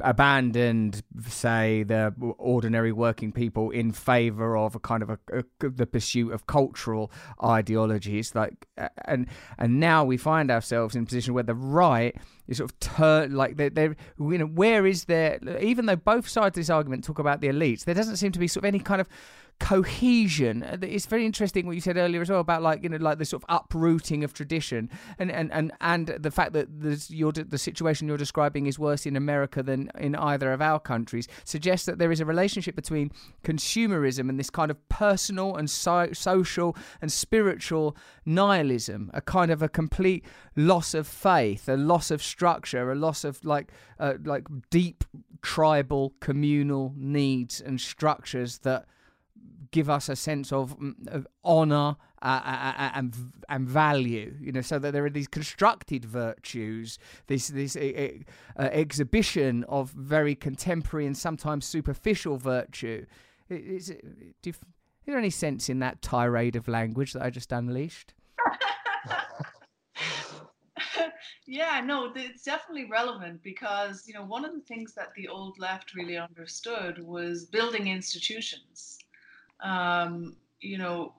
[0.00, 5.86] abandoned, say, the ordinary working people in favor of a kind of a, a, the
[5.86, 7.10] pursuit of cultural
[7.42, 8.34] ideologies.
[8.34, 8.66] Like,
[9.04, 12.16] and and now we find ourselves in a position where the right
[12.48, 16.26] is sort of turn like they they you know where is there even though both
[16.26, 18.68] sides of this argument talk about the elites, there doesn't seem to be sort of
[18.68, 19.08] any kind of
[19.60, 20.62] cohesion.
[20.62, 23.18] Uh, it's very interesting what you said earlier as well about like you know like
[23.18, 26.68] the sort of uprooting of tradition and and and, and the fact that
[27.08, 31.28] your the situation you're describing is worse in America than in either of our countries
[31.44, 33.10] suggests that there is a relationship between
[33.42, 39.62] consumerism and this kind of personal and so, social and spiritual nihilism, a kind of
[39.62, 40.24] a complete
[40.56, 45.04] loss of faith, a loss of structure, a loss of like uh, like deep
[45.42, 48.86] tribal communal needs and structures that
[49.70, 53.14] give us a sense of, mm, of honor uh, uh, uh, uh, and
[53.48, 54.34] and value.
[54.40, 58.08] You know, so that there are these constructed virtues, this this uh,
[58.56, 63.06] exhibition of very contemporary and sometimes superficial virtue.
[63.48, 64.58] Is, you, is
[65.06, 68.14] there any sense in that tirade of language that I just unleashed?
[71.46, 75.56] yeah, no, it's definitely relevant because you know one of the things that the old
[75.60, 78.97] left really understood was building institutions
[79.60, 81.12] um, you know,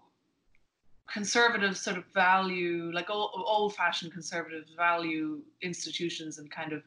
[1.11, 6.83] conservative sort of value, like old, old-fashioned conservative value institutions and kind of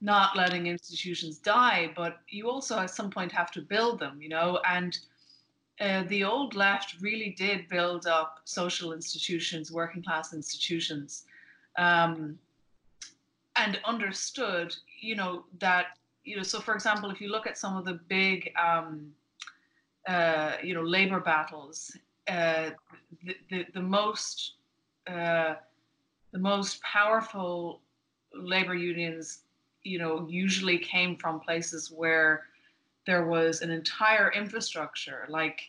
[0.00, 1.92] not letting institutions die.
[1.94, 4.98] But you also at some point have to build them, you know, and
[5.80, 11.24] uh, the old left really did build up social institutions, working class institutions,
[11.78, 12.38] um,
[13.56, 15.86] and understood, you know, that
[16.24, 16.42] you know.
[16.42, 19.12] So, for example, if you look at some of the big um,
[20.08, 21.96] uh, you know labor battles,
[22.28, 22.70] uh,
[23.24, 24.54] the, the, the most
[25.06, 25.54] uh,
[26.32, 27.80] the most powerful
[28.34, 29.40] labor unions,
[29.82, 32.44] you know, usually came from places where
[33.06, 35.60] there was an entire infrastructure, like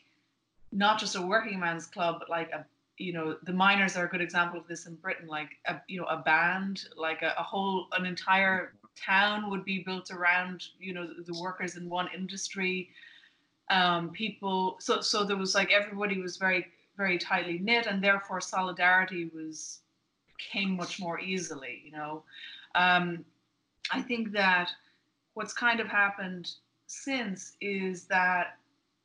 [0.71, 2.65] not just a working man's club, but like a
[2.97, 5.99] you know the miners are a good example of this in Britain, like a you
[5.99, 10.93] know a band, like a, a whole an entire town would be built around you
[10.93, 12.89] know the workers in one industry
[13.71, 18.39] um, people so so there was like everybody was very very tightly knit and therefore
[18.41, 19.79] solidarity was
[20.37, 22.23] came much more easily you know?
[22.75, 23.25] Um,
[23.91, 24.69] i think that
[25.33, 26.51] what's kind of happened
[26.87, 28.57] since is that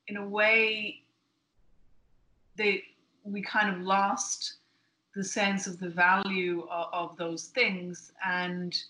[0.09, 1.02] in a way
[2.57, 2.83] they
[3.24, 4.55] we kind of lost
[5.14, 8.83] the sense of the value of, of those things and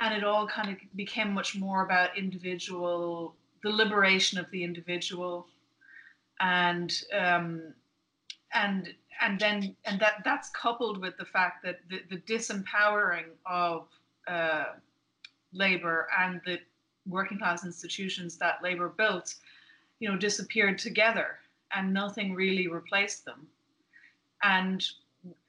[0.00, 5.46] and it all kind of became much more about individual the liberation of the individual
[6.40, 7.74] and um,
[8.54, 13.86] and and then and that that's coupled with the fact that the, the disempowering of
[14.26, 14.64] uh,
[15.52, 16.58] labor and the
[17.08, 19.34] working class institutions that labor built
[20.00, 21.38] you know disappeared together
[21.74, 23.46] and nothing really replaced them.
[24.42, 24.84] And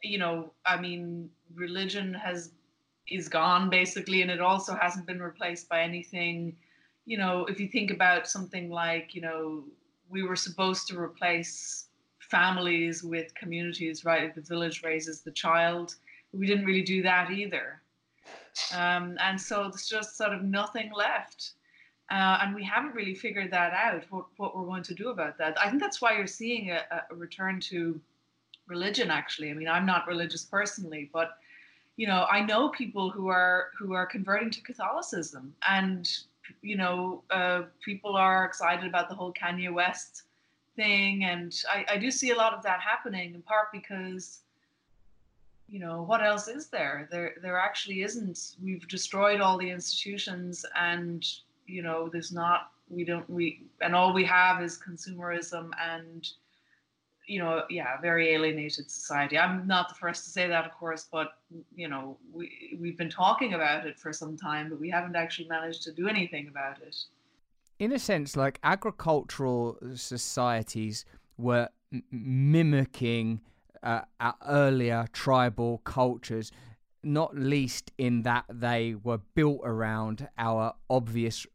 [0.01, 2.51] you know i mean religion has
[3.07, 6.55] is gone basically and it also hasn't been replaced by anything
[7.05, 9.63] you know if you think about something like you know
[10.09, 11.87] we were supposed to replace
[12.19, 14.23] families with communities right?
[14.23, 15.95] If the village raises the child.
[16.31, 17.81] We didn't really do that either.
[18.75, 21.51] Um, and so there's just sort of nothing left.
[22.11, 25.37] Uh, and we haven't really figured that out what, what we're going to do about
[25.37, 25.55] that.
[25.59, 27.99] I think that's why you're seeing a, a return to
[28.67, 29.51] religion actually.
[29.51, 31.37] I mean i'm not religious personally but
[31.97, 35.53] you know i know people who are who are converting to catholicism.
[35.67, 36.09] And
[36.61, 40.23] you know uh, people are excited about the whole kanye west
[40.75, 44.41] thing and I, I do see a lot of that happening in part because
[45.73, 47.07] you know what else is there?
[47.09, 48.55] There there actually isn't.
[48.61, 51.25] We've destroyed all the institutions and
[51.65, 56.29] you know there's not we don't we and all we have is consumerism and
[57.27, 59.37] you know yeah very alienated society.
[59.37, 61.37] I'm not the first to say that of course but
[61.75, 65.47] you know we we've been talking about it for some time but we haven't actually
[65.47, 66.95] managed to do anything about it.
[67.79, 71.05] In a sense like agricultural societies
[71.37, 73.41] were m- mimicking
[73.81, 74.01] uh,
[74.47, 76.51] earlier tribal cultures
[77.03, 81.45] not least in that they were built around our obvious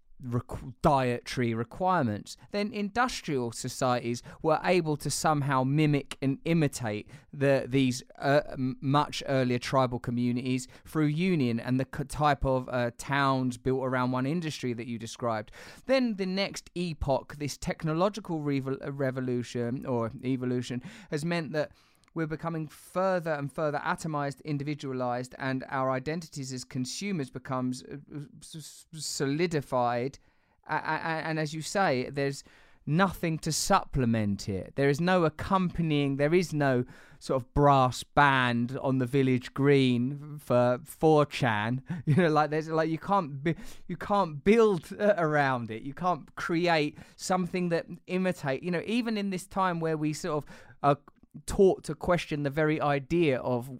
[0.83, 8.41] dietary requirements, then industrial societies were able to somehow mimic and imitate the these uh,
[8.81, 14.27] much earlier tribal communities through union and the type of uh, towns built around one
[14.27, 15.53] industry that you described.
[15.87, 21.71] Then the next epoch, this technological revolution or evolution, has meant that
[22.19, 28.19] we're becoming further and further atomized, individualized, and our identities as consumers becomes uh,
[28.93, 30.19] solidified.
[30.69, 32.43] And as you say, there's
[32.85, 34.73] nothing to supplement it.
[34.75, 36.17] There is no accompanying.
[36.17, 36.85] There is no
[37.21, 41.83] sort of brass band on the village green for 4chan.
[42.07, 43.55] You know, like there's like you can't be,
[43.87, 45.83] you can't build around it.
[45.83, 48.65] You can't create something that imitate.
[48.65, 50.51] You know, even in this time where we sort of
[50.83, 50.99] are
[51.47, 53.71] taught to question the very idea of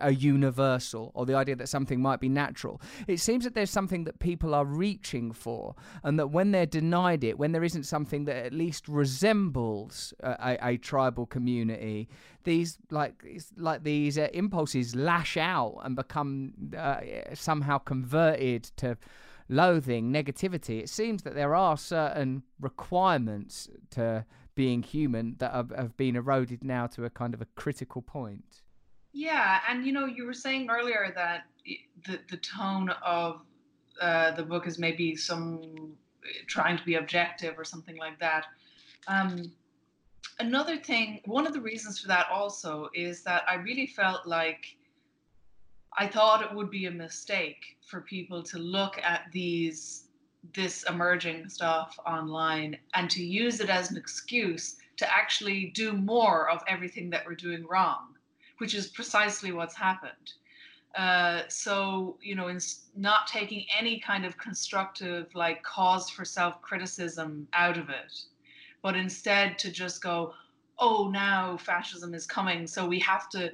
[0.00, 2.80] a universal or the idea that something might be natural.
[3.06, 7.24] It seems that there's something that people are reaching for, and that when they're denied
[7.24, 12.08] it, when there isn't something that at least resembles a, a, a tribal community,
[12.44, 13.22] these like
[13.56, 17.00] like these uh, impulses lash out and become uh,
[17.34, 18.96] somehow converted to
[19.48, 20.80] loathing, negativity.
[20.80, 24.24] It seems that there are certain requirements to
[24.60, 28.60] being human that have, have been eroded now to a kind of a critical point.
[29.14, 31.44] Yeah, and you know, you were saying earlier that
[32.06, 33.40] the the tone of
[34.02, 35.62] uh, the book is maybe some
[36.46, 38.44] trying to be objective or something like that.
[39.08, 39.50] Um,
[40.40, 44.76] another thing, one of the reasons for that also is that I really felt like
[45.96, 50.09] I thought it would be a mistake for people to look at these
[50.54, 56.50] this emerging stuff online and to use it as an excuse to actually do more
[56.50, 58.14] of everything that we're doing wrong,
[58.58, 60.34] which is precisely what's happened.
[60.96, 62.58] Uh, so, you know, in
[62.96, 68.24] not taking any kind of constructive, like, cause for self criticism out of it,
[68.82, 70.34] but instead to just go,
[70.78, 72.66] oh, now fascism is coming.
[72.66, 73.52] So we have to,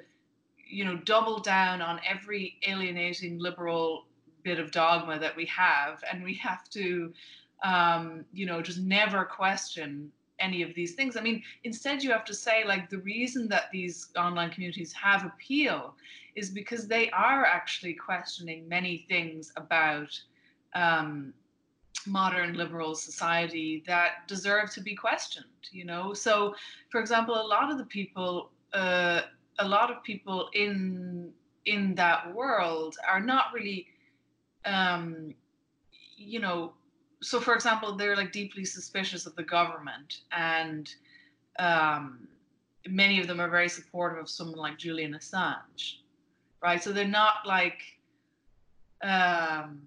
[0.67, 4.06] you know, double down on every alienating liberal
[4.49, 7.13] bit of dogma that we have, and we have to,
[7.73, 8.05] um,
[8.39, 9.91] you know, just never question
[10.39, 11.13] any of these things.
[11.17, 15.21] I mean, instead, you have to say, like, the reason that these online communities have
[15.31, 15.81] appeal
[16.41, 20.11] is because they are actually questioning many things about
[20.83, 21.33] um,
[22.07, 26.05] modern liberal society that deserve to be questioned, you know?
[26.27, 26.55] So,
[26.91, 28.31] for example, a lot of the people,
[28.83, 29.21] uh,
[29.59, 31.33] a lot of people in
[31.75, 33.81] in that world are not really
[34.67, 35.35] um,
[36.17, 36.75] you know,
[37.23, 40.93] so for example, they're like deeply suspicious of the government, and
[41.59, 42.29] um,
[42.89, 45.99] many of them are very supportive of someone like Julian Assange,
[46.63, 46.83] right?
[46.83, 47.81] So they're not like
[49.03, 49.83] um,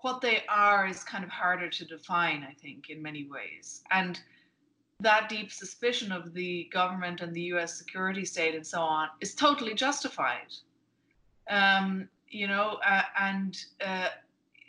[0.00, 4.20] what they are is kind of harder to define, I think, in many ways, and
[5.00, 7.76] that deep suspicion of the government and the U.S.
[7.76, 10.52] security state and so on is totally justified.
[11.50, 14.08] Um, you know, uh, and uh,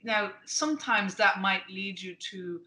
[0.04, 2.62] now sometimes that might lead you to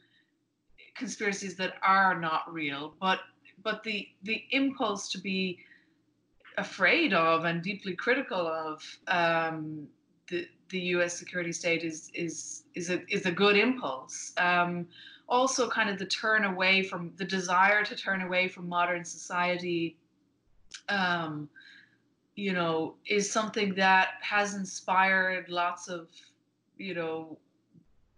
[0.97, 3.20] conspiracies that are not real, but
[3.62, 5.59] but the the impulse to be
[6.59, 9.86] afraid of and deeply critical of um,
[10.30, 11.16] the the U.S.
[11.16, 14.32] security state is is is a is a good impulse.
[14.38, 14.86] Um,
[15.28, 19.97] also, kind of the turn away from the desire to turn away from modern society.
[20.88, 21.49] Um,
[22.37, 26.09] you know, is something that has inspired lots of,
[26.76, 27.39] you know,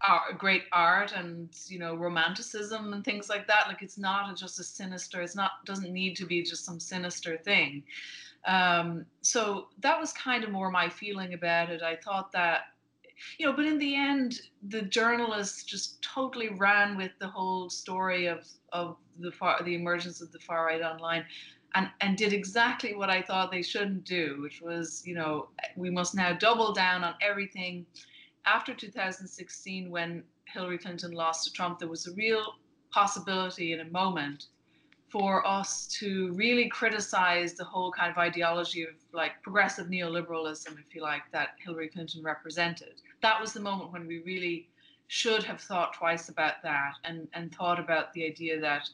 [0.01, 3.65] art, great art and you know romanticism and things like that.
[3.67, 5.21] Like it's not just a sinister.
[5.21, 7.83] It's not doesn't need to be just some sinister thing.
[8.45, 11.81] Um, so that was kind of more my feeling about it.
[11.81, 12.61] I thought that,
[13.37, 14.39] you know, but in the end,
[14.69, 20.21] the journalists just totally ran with the whole story of of the far, the emergence
[20.21, 21.25] of the far right online.
[21.75, 25.89] And, and did exactly what I thought they shouldn't do, which was, you know, we
[25.91, 27.85] must now double down on everything.
[28.45, 32.55] After 2016, when Hillary Clinton lost to Trump, there was a real
[32.91, 34.47] possibility in a moment
[35.09, 40.93] for us to really criticize the whole kind of ideology of like progressive neoliberalism, if
[40.93, 43.01] you like, that Hillary Clinton represented.
[43.21, 44.69] That was the moment when we really
[45.07, 48.87] should have thought twice about that and, and thought about the idea that,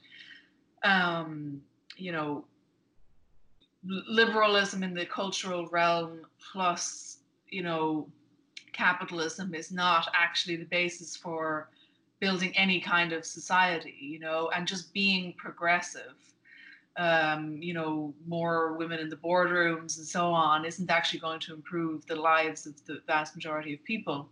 [0.83, 1.61] um,
[1.97, 2.45] you know,
[3.87, 6.21] liberalism in the cultural realm
[6.51, 7.19] plus,
[7.49, 8.07] you know,
[8.73, 11.69] capitalism is not actually the basis for
[12.19, 16.15] building any kind of society, you know, and just being progressive.
[16.97, 21.53] Um, you know, more women in the boardrooms and so on isn't actually going to
[21.53, 24.29] improve the lives of the vast majority of people.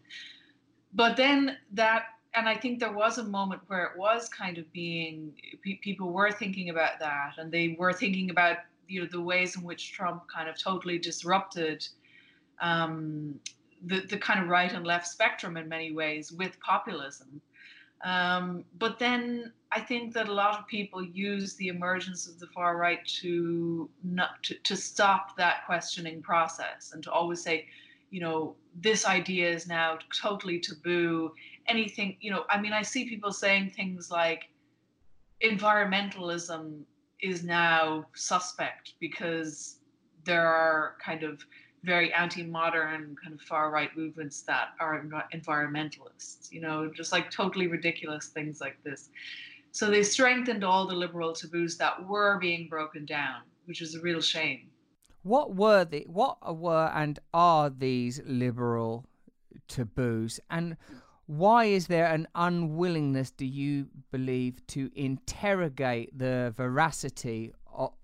[0.93, 2.03] But then that,
[2.35, 5.33] and I think there was a moment where it was kind of being,
[5.81, 8.59] people were thinking about that, and they were thinking about,
[8.93, 11.87] you know, the ways in which Trump kind of totally disrupted
[12.61, 13.39] um,
[13.85, 17.41] the, the kind of right and left spectrum in many ways with populism.
[18.05, 22.47] Um, but then I think that a lot of people use the emergence of the
[22.47, 27.67] far right to not to, to stop that questioning process and to always say,
[28.11, 31.31] you know, this idea is now totally taboo.
[31.67, 34.49] Anything, you know, I mean, I see people saying things like
[35.43, 36.83] environmentalism
[37.23, 39.77] is now suspect because
[40.25, 41.45] there are kind of
[41.83, 45.03] very anti-modern kind of far right movements that are
[45.33, 49.09] environmentalists you know just like totally ridiculous things like this.
[49.71, 54.01] So they strengthened all the liberal taboos that were being broken down which is a
[54.01, 54.69] real shame.
[55.23, 59.05] What were the what were and are these liberal
[59.67, 60.39] taboos?
[60.49, 60.77] And
[61.25, 67.53] why is there an unwillingness do you believe to interrogate the veracity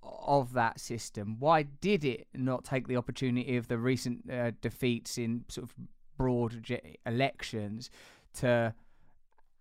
[0.02, 1.36] of, that system?
[1.40, 5.76] Why did it not take the opportunity of the recent uh, defeats in sort of
[6.18, 6.66] broad
[7.06, 7.90] elections
[8.36, 8.74] to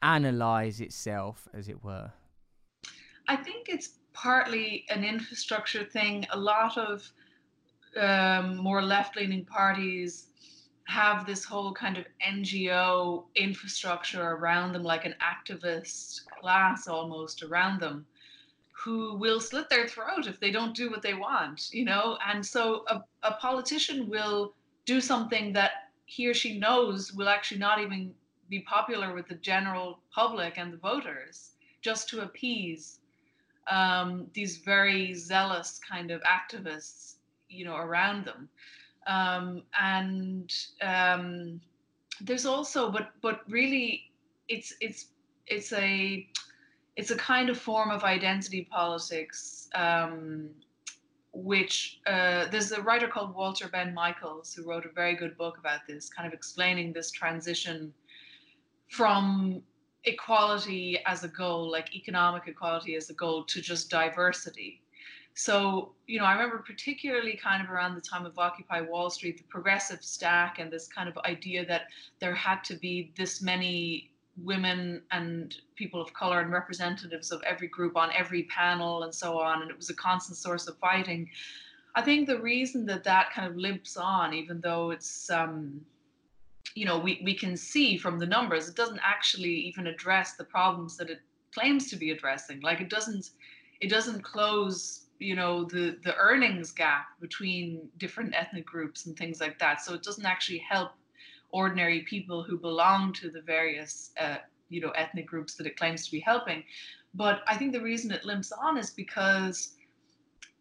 [0.03, 2.13] analyze itself, as it were?
[3.27, 6.27] I think it's partly an infrastructure thing.
[6.31, 7.11] A lot of
[7.97, 10.29] um, more left leaning parties
[10.89, 17.79] have this whole kind of NGO infrastructure around them, like an activist class almost around
[17.79, 18.07] them
[18.73, 22.17] who will slit their throat if they don't do what they want, you know?
[22.27, 24.55] And so a, a politician will
[24.87, 28.15] do something that he or she knows will actually not even
[28.49, 31.51] be popular with the general public and the voters
[31.83, 33.01] just to appease
[33.71, 37.17] um, these very zealous kind of activists,
[37.51, 38.49] you know, around them.
[39.09, 41.61] Um, and um,
[42.21, 44.13] there's also, but but really,
[44.49, 45.07] it's it's
[45.47, 46.29] it's a
[46.97, 50.51] it's a kind of form of identity politics, um,
[51.33, 55.57] which uh, there's a writer called Walter Benn Michaels who wrote a very good book
[55.59, 57.95] about this, kind of explaining this transition
[58.91, 59.63] from
[60.05, 64.83] equality as a goal, like economic equality as a goal, to just diversity.
[65.39, 69.39] So, you know, I remember particularly kind of around the time of Occupy Wall Street,
[69.39, 71.83] the progressive stack and this kind of idea that
[72.19, 74.11] there had to be this many
[74.43, 79.39] women and people of color and representatives of every group on every panel and so
[79.39, 81.31] on and it was a constant source of fighting.
[81.95, 85.81] I think the reason that that kind of limps on even though it's um,
[86.75, 90.43] you know we, we can see from the numbers it doesn't actually even address the
[90.43, 91.21] problems that it
[91.55, 92.61] claims to be addressing.
[92.61, 93.31] Like it doesn't
[93.81, 99.41] it doesn't close you know the the earnings gap between different ethnic groups and things
[99.41, 99.83] like that.
[99.83, 100.93] So it doesn't actually help
[101.51, 104.37] ordinary people who belong to the various uh,
[104.69, 106.63] you know ethnic groups that it claims to be helping.
[107.15, 109.75] But i think the reason it limps on is because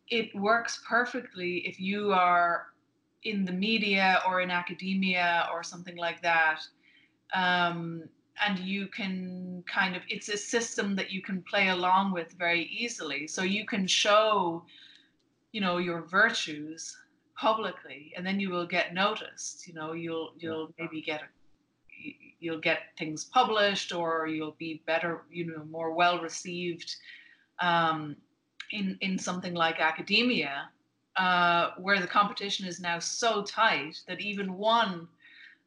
[0.09, 2.67] it works perfectly if you are
[3.23, 6.61] in the media or in academia or something like that.
[7.33, 8.03] Um,
[8.45, 12.63] and you can kind of it's a system that you can play along with very
[12.63, 14.63] easily so you can show
[15.51, 16.95] you know your virtues
[17.37, 19.67] publicly, and then you will get noticed.
[19.67, 25.23] You know, you'll you'll maybe get a, you'll get things published, or you'll be better,
[25.31, 26.95] you know, more well received
[27.59, 28.15] um,
[28.71, 30.69] in in something like academia,
[31.15, 35.07] uh, where the competition is now so tight that even one,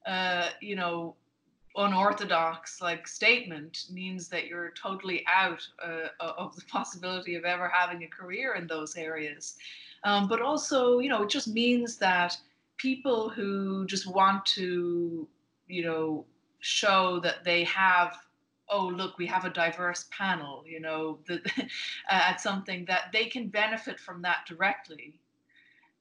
[0.06, 1.14] uh, you know,
[1.84, 8.02] unorthodox like statement means that you're totally out uh, of the possibility of ever having
[8.04, 9.56] a career in those areas.
[10.04, 12.36] Um, but also, you know, it just means that
[12.76, 15.28] people who just want to,
[15.66, 16.24] you know,
[16.60, 18.16] show that they have
[18.70, 21.40] oh look we have a diverse panel you know that,
[22.10, 25.14] at something that they can benefit from that directly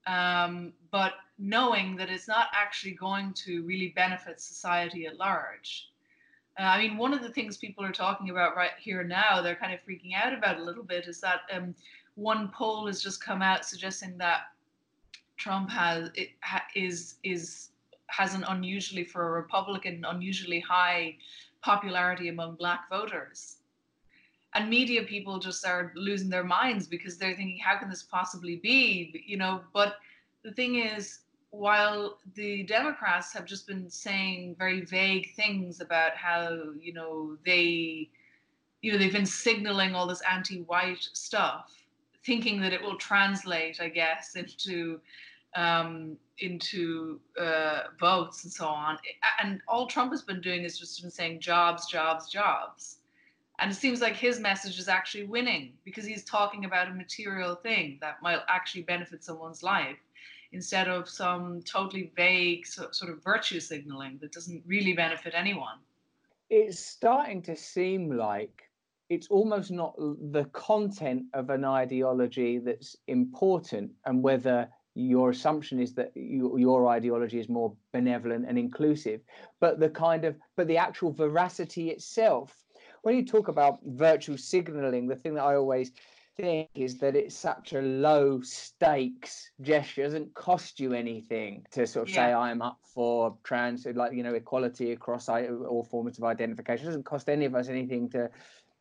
[0.08, 5.89] um, but knowing that it's not actually going to really benefit society at large.
[6.60, 9.56] Uh, I mean, one of the things people are talking about right here now, they're
[9.56, 11.74] kind of freaking out about a little bit, is that um,
[12.16, 14.41] one poll has just come out suggesting that
[15.38, 16.10] Trump has
[16.43, 17.70] ha, is is
[18.08, 21.16] has an unusually for a Republican unusually high
[21.62, 23.59] popularity among Black voters
[24.56, 28.58] and media people just are losing their minds because they're thinking how can this possibly
[28.58, 29.24] be?
[29.26, 29.95] You know but
[30.43, 31.20] the thing is
[31.52, 38.10] while the democrats have just been saying very vague things about how you know they
[38.82, 41.74] you know they've been signaling all this anti-white stuff
[42.24, 45.00] thinking that it will translate i guess into
[45.56, 49.00] um, into uh, votes and so on.
[49.41, 52.97] And all trump has been doing is just been saying jobs jobs jobs
[53.62, 57.55] and it seems like his message is actually winning because he's talking about a material
[57.55, 59.97] thing that might actually benefit someone's life
[60.51, 65.78] instead of some totally vague sort of virtue signaling that doesn't really benefit anyone.
[66.49, 68.64] It's starting to seem like
[69.10, 75.93] it's almost not the content of an ideology that's important and whether your assumption is
[75.93, 79.22] that you, your ideology is more benevolent and inclusive
[79.60, 82.66] but the kind of but the actual veracity itself
[83.10, 85.91] when you talk about virtual signaling, the thing that I always
[86.38, 90.01] think is that it's such a low stakes gesture.
[90.01, 92.28] It doesn't cost you anything to sort of yeah.
[92.28, 96.86] say I'm up for trans, like you know, equality across all forms of identification.
[96.86, 98.30] It doesn't cost any of us anything to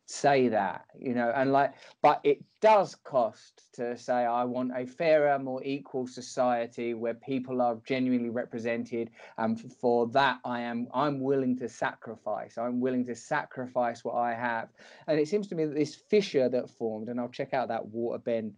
[0.09, 4.83] say that you know and like but it does cost to say i want a
[4.83, 11.19] fairer more equal society where people are genuinely represented and for that i am i'm
[11.19, 14.69] willing to sacrifice i'm willing to sacrifice what i have
[15.05, 17.85] and it seems to me that this fissure that formed and i'll check out that
[17.85, 18.51] Walter Benn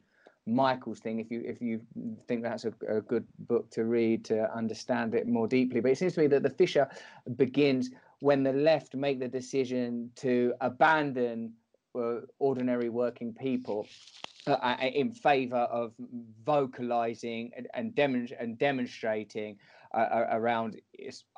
[0.47, 1.81] Michaels thing if you if you
[2.27, 5.81] think that's a, a, good book to read to understand it more deeply.
[5.81, 6.89] But it seems to me that the fissure
[7.35, 7.91] begins
[8.21, 11.53] when the left make the decision to abandon
[11.95, 13.85] uh, ordinary working people
[14.47, 15.91] uh, in favor of
[16.45, 19.57] vocalizing and, and, demonstrating and demonstrating
[19.93, 20.79] uh, around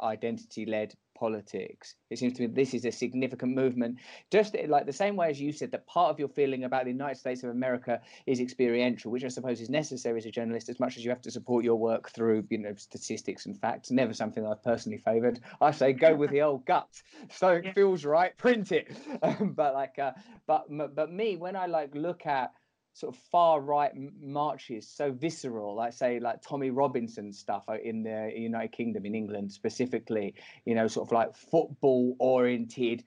[0.02, 1.96] identity led politics.
[2.10, 4.00] It seems to me this is a significant movement,
[4.32, 6.92] just like the same way as you said that part of your feeling about the
[6.92, 10.80] United States of America is experiential, which I suppose is necessary as a journalist, as
[10.80, 13.92] much as you have to support your work through, you know, statistics and facts.
[13.92, 15.40] Never something I've personally favoured.
[15.62, 16.88] I say go with the old gut.
[17.32, 17.74] So it yeah.
[17.74, 18.96] feels right, print it.
[19.56, 20.14] but like, uh,
[20.48, 22.54] but but me when I like look at
[22.94, 23.92] sort of far right
[24.22, 29.16] marches so visceral like say like tommy robinson stuff uh, in the united kingdom in
[29.16, 30.34] england specifically
[30.66, 33.04] you know sort of like football oriented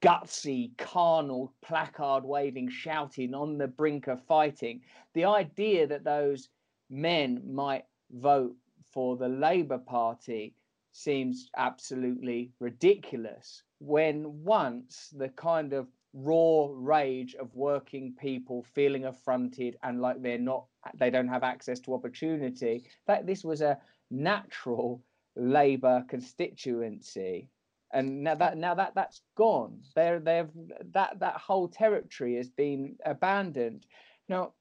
[0.00, 4.80] gutsy carnal placard waving shouting on the brink of fighting.
[5.14, 6.48] The idea that those
[6.88, 8.56] men might vote
[8.92, 10.54] for the labour party
[10.92, 19.76] seems absolutely ridiculous when once the kind of raw rage of working people feeling affronted
[19.82, 20.64] and like they're not
[20.98, 23.78] they don't have access to opportunity that this was a
[24.10, 25.02] natural
[25.36, 27.48] labor constituency.
[27.92, 29.80] And now that now that that's gone.
[29.94, 30.50] There they've
[30.92, 33.86] that that whole territory has been abandoned.
[34.28, 34.52] Now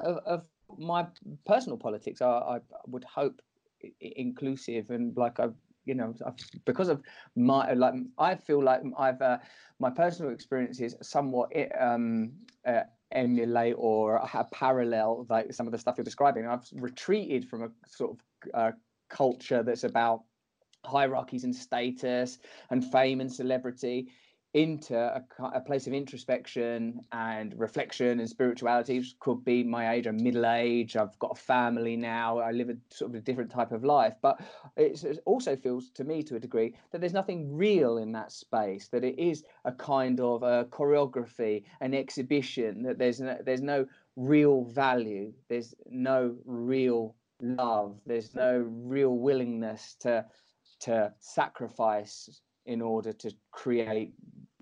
[0.00, 0.44] of, of
[0.78, 1.06] my
[1.46, 3.40] personal politics I, I would hope
[4.00, 5.54] inclusive and like I've
[5.86, 6.14] you know
[6.66, 7.00] because of
[7.36, 9.38] my like i feel like i've uh,
[9.78, 12.32] my personal experiences somewhat um
[12.66, 12.82] uh,
[13.12, 16.46] emulate or have parallel like some of the stuff you're describing.
[16.46, 18.72] I've retreated from a sort of uh,
[19.08, 20.22] culture that's about
[20.84, 22.38] hierarchies and status
[22.70, 24.08] and fame and celebrity
[24.54, 25.22] into a,
[25.54, 30.46] a, place of introspection and reflection and spirituality which could be my age i'm middle
[30.46, 33.84] age i've got a family now i live a sort of a different type of
[33.84, 34.40] life but
[34.76, 38.88] it also feels to me to a degree that there's nothing real in that space
[38.88, 43.84] that it is a kind of a choreography an exhibition that there's no, there's no
[44.16, 47.98] real value there's no real love.
[48.06, 50.24] There's no real willingness to
[50.80, 54.12] to sacrifice in order to create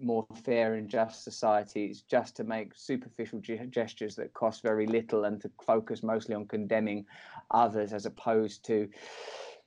[0.04, 5.40] more fair and just societies just to make superficial gestures that cost very little and
[5.40, 7.06] to focus mostly on condemning
[7.50, 8.88] others as opposed to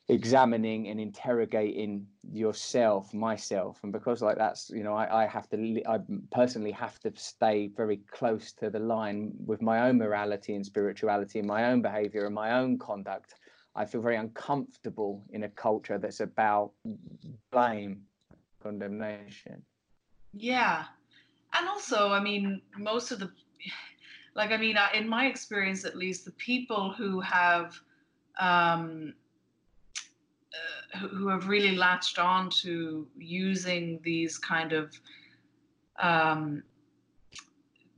[0.09, 3.79] examining and interrogating yourself myself.
[3.83, 5.99] And because like that's you know I, I have to i
[6.31, 11.39] personally have to stay very close to the line with my own morality and spirituality
[11.39, 13.35] and my own behavior and my own conduct.
[13.75, 16.71] I feel very uncomfortable in a culture that's about
[17.51, 18.01] blame
[18.63, 19.63] condemnation
[20.33, 20.85] yeah
[21.53, 23.29] and also i mean most of the
[24.35, 27.79] like i mean in my experience at least the people who have
[28.39, 29.13] um
[30.95, 34.99] who have really latched on to using these kind of
[35.99, 36.63] um,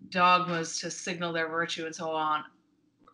[0.09, 2.43] dogmas to signal their virtue and so on.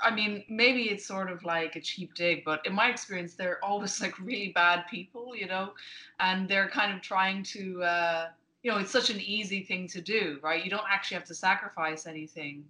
[0.02, 3.64] I mean, maybe it's sort of like a cheap dig, but in my experience, they're
[3.64, 5.72] always like really bad people, you know,
[6.20, 8.28] and they're kind of trying to, uh,
[8.66, 10.64] you know, it's such an easy thing to do, right?
[10.64, 12.66] You don't actually have to sacrifice anything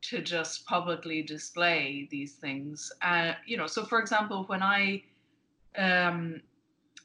[0.00, 2.90] to just publicly display these things.
[3.02, 5.04] Uh, you know, so for example, when I
[5.78, 6.40] um,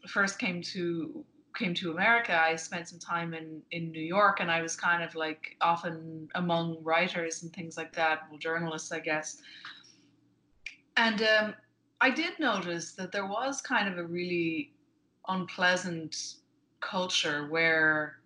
[0.07, 1.23] first came to
[1.55, 5.03] came to America, I spent some time in in New York, and I was kind
[5.03, 9.43] of like often among writers and things like that, well, journalists, I guess.
[10.95, 11.53] And um,
[12.01, 14.73] I did notice that there was kind of a really
[15.27, 16.37] unpleasant
[16.79, 18.17] culture where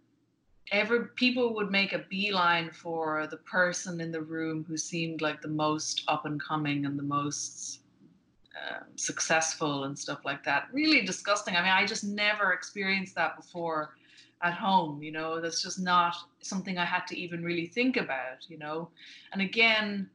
[0.72, 5.42] every people would make a beeline for the person in the room who seemed like
[5.42, 7.82] the most up and coming and the most
[8.56, 10.68] um, successful and stuff like that.
[10.72, 11.56] Really disgusting.
[11.56, 13.96] I mean, I just never experienced that before
[14.44, 15.02] at home.
[15.02, 18.50] You know, that's just not something I had to even really think about.
[18.50, 18.90] You know,
[19.34, 20.10] and again,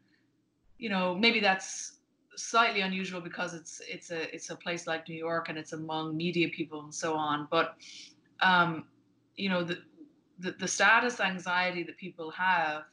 [0.78, 1.92] you know, maybe that's
[2.36, 6.16] slightly unusual because it's it's a it's a place like New York and it's among
[6.16, 7.48] media people and so on.
[7.50, 7.76] But
[8.40, 8.86] um,
[9.36, 9.78] you know, the,
[10.38, 12.84] the the status anxiety that people have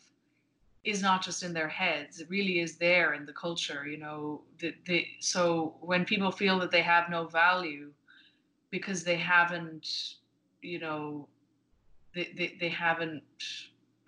[0.83, 4.41] is not just in their heads it really is there in the culture you know
[4.59, 7.91] the, the, so when people feel that they have no value
[8.69, 10.15] because they haven't
[10.61, 11.27] you know
[12.13, 13.23] they, they, they haven't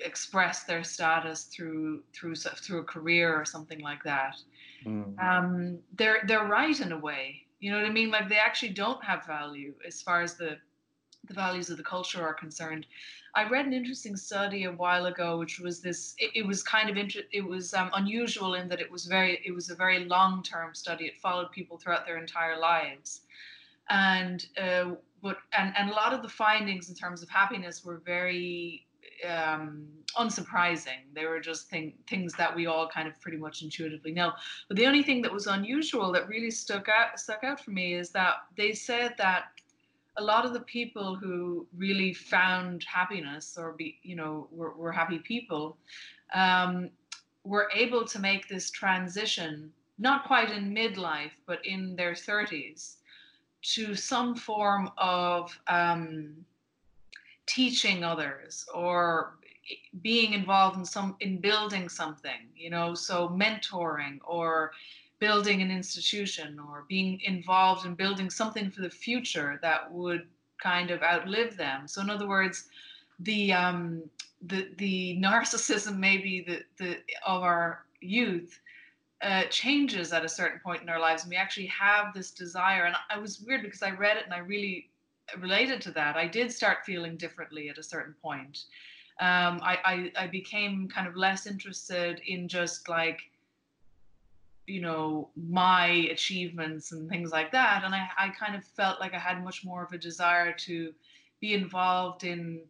[0.01, 4.35] expressed their status through through through a career or something like that
[4.85, 5.17] mm.
[5.23, 8.73] um, they're they're right in a way you know what i mean like they actually
[8.73, 10.57] don't have value as far as the
[11.27, 12.85] the values of the culture are concerned.
[13.35, 16.15] I read an interesting study a while ago, which was this.
[16.17, 19.41] It, it was kind of inter- it was um, unusual in that it was very
[19.45, 21.05] it was a very long term study.
[21.05, 23.21] It followed people throughout their entire lives,
[23.89, 28.01] and uh, but and and a lot of the findings in terms of happiness were
[28.05, 28.85] very
[29.27, 31.13] um, unsurprising.
[31.13, 34.33] They were just thing, things that we all kind of pretty much intuitively know.
[34.67, 37.95] But the only thing that was unusual that really stuck out stuck out for me
[37.95, 39.45] is that they said that
[40.17, 44.91] a lot of the people who really found happiness or be you know were, were
[44.91, 45.77] happy people
[46.33, 46.89] um,
[47.43, 52.95] were able to make this transition not quite in midlife but in their 30s
[53.61, 56.33] to some form of um,
[57.47, 59.37] teaching others or
[60.01, 64.71] being involved in some in building something you know so mentoring or
[65.19, 70.27] building an institution or being involved in building something for the future that would
[70.61, 71.87] kind of outlive them.
[71.87, 72.65] So in other words,
[73.19, 74.03] the um,
[74.41, 78.59] the the narcissism maybe the the of our youth
[79.21, 82.83] uh, changes at a certain point in our lives, and we actually have this desire.
[82.83, 84.89] And I was weird because I read it and I really
[85.39, 86.15] related to that.
[86.15, 88.65] I did start feeling differently at a certain point.
[89.21, 89.77] Um, I,
[90.17, 93.21] I I became kind of less interested in just like
[94.67, 99.13] you know my achievements and things like that and I, I kind of felt like
[99.13, 100.93] i had much more of a desire to
[101.39, 102.61] be involved in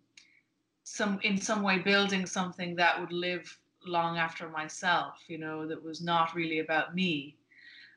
[0.84, 5.84] some in some way building something that would live long after myself you know that
[5.84, 7.36] was not really about me.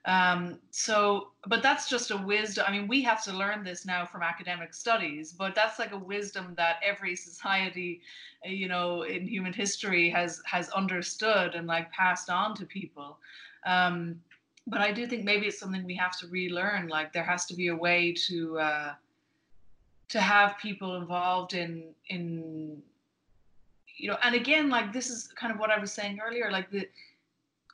[0.04, 4.06] Um, so but that's just a wisdom i mean we have to learn this now
[4.06, 8.00] from academic studies but that's like a wisdom that every society
[8.44, 13.18] you know in human history has has understood and like passed on to people
[13.68, 14.20] um,
[14.66, 16.88] but I do think maybe it's something we have to relearn.
[16.88, 18.94] Like there has to be a way to uh,
[20.08, 22.82] to have people involved in in
[23.98, 24.16] you know.
[24.22, 26.50] And again, like this is kind of what I was saying earlier.
[26.50, 26.88] Like the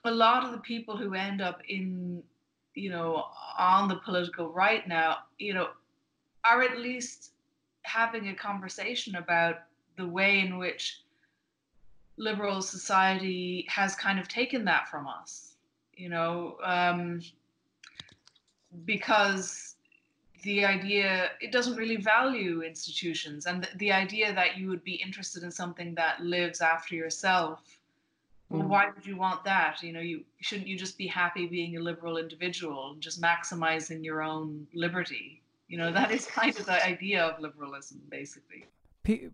[0.05, 2.23] a lot of the people who end up in
[2.75, 3.25] you know
[3.57, 5.69] on the political right now, you know,
[6.45, 7.31] are at least
[7.83, 9.63] having a conversation about
[9.97, 11.03] the way in which
[12.17, 15.54] liberal society has kind of taken that from us
[15.97, 17.21] you know um,
[18.85, 19.77] because
[20.43, 23.47] the idea it doesn't really value institutions.
[23.47, 27.63] And the, the idea that you would be interested in something that lives after yourself
[28.53, 28.69] mm.
[28.69, 29.83] why would you want that?
[29.83, 34.23] You know you shouldn't you just be happy being a liberal individual just maximizing your
[34.23, 35.43] own liberty?
[35.69, 38.67] You know that is kind of the idea of liberalism basically.
[39.03, 39.31] Pe-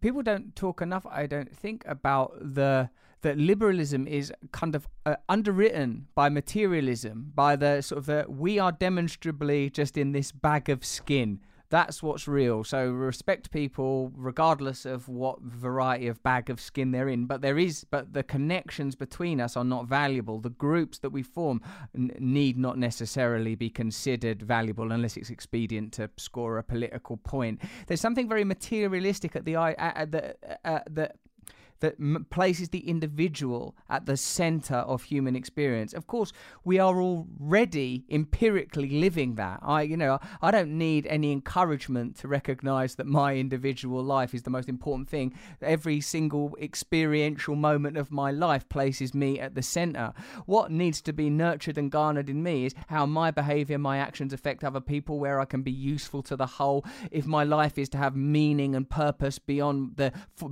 [0.00, 2.90] people don't talk enough, I don't think, about the
[3.22, 8.58] that liberalism is kind of uh, underwritten by materialism, by the sort of the we
[8.58, 11.40] are demonstrably just in this bag of skin.
[11.70, 12.64] That's what's real.
[12.64, 17.24] So respect people regardless of what variety of bag of skin they're in.
[17.24, 20.38] But there is, but the connections between us are not valuable.
[20.38, 21.62] The groups that we form
[21.96, 27.62] n- need not necessarily be considered valuable unless it's expedient to score a political point.
[27.86, 31.12] There's something very materialistic at the eye at the uh, the
[31.82, 35.92] that m- places the individual at the center of human experience.
[35.92, 36.32] Of course,
[36.64, 39.58] we are already empirically living that.
[39.62, 44.42] I, you know, I don't need any encouragement to recognize that my individual life is
[44.42, 45.34] the most important thing.
[45.60, 50.14] Every single experiential moment of my life places me at the center.
[50.46, 54.32] What needs to be nurtured and garnered in me is how my behavior, my actions
[54.32, 56.84] affect other people, where I can be useful to the whole.
[57.10, 60.48] If my life is to have meaning and purpose beyond the f-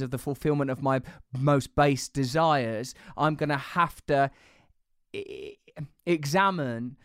[0.00, 1.00] of the fulfillment of my
[1.36, 4.30] most base desires, I'm going to have to
[6.06, 6.96] examine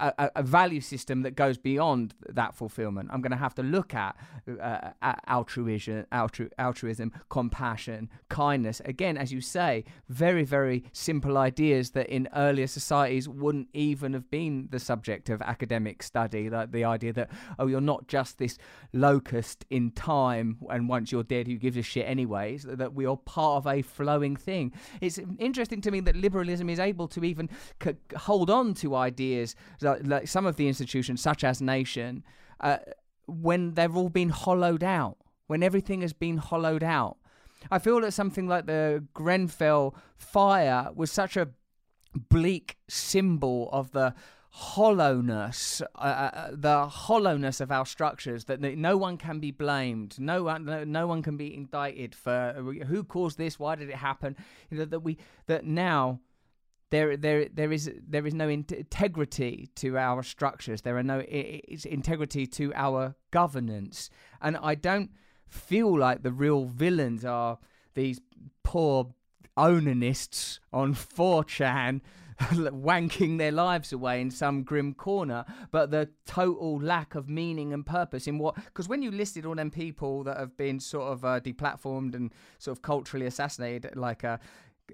[0.00, 3.10] a, a, value system that goes beyond that fulfillment.
[3.12, 4.16] I'm going to have to look at,
[4.60, 4.90] uh,
[5.26, 8.80] altruism, altru- altruism, compassion, kindness.
[8.84, 14.30] Again, as you say, very, very simple ideas that in earlier societies wouldn't even have
[14.30, 16.48] been the subject of academic study.
[16.48, 18.58] Like the idea that, oh, you're not just this
[18.92, 23.16] locust in time, and once you're dead, who gives a shit anyways, that we are
[23.16, 24.72] part of a flowing thing.
[25.00, 27.48] It's interesting to me that liberalism is able to even
[27.82, 29.54] c- hold on to ideas
[30.02, 32.24] like, some of the institutions, such as Nation,
[32.60, 32.78] uh,
[33.26, 35.16] when they've all been hollowed out,
[35.46, 37.16] when everything has been hollowed out.
[37.70, 41.48] I feel that something like the Grenfell fire was such a
[42.28, 44.14] bleak symbol of the
[44.52, 48.46] hollowness, uh, uh, the hollowness of our structures.
[48.46, 50.18] That no one can be blamed.
[50.18, 52.54] No one, no, no one can be indicted for
[52.86, 53.58] who caused this.
[53.58, 54.36] Why did it happen?
[54.70, 56.20] You know that we that now
[56.90, 60.82] there there there is there is no integrity to our structures.
[60.82, 64.10] There are no integrity to our governance.
[64.40, 65.10] And i don't
[65.50, 67.58] feel like the real villains are
[67.94, 68.20] these
[68.62, 69.12] poor
[69.56, 72.00] onanists on 4chan
[72.40, 77.84] wanking their lives away in some grim corner but the total lack of meaning and
[77.84, 81.24] purpose in what because when you listed all them people that have been sort of
[81.24, 84.38] uh, deplatformed and sort of culturally assassinated like uh,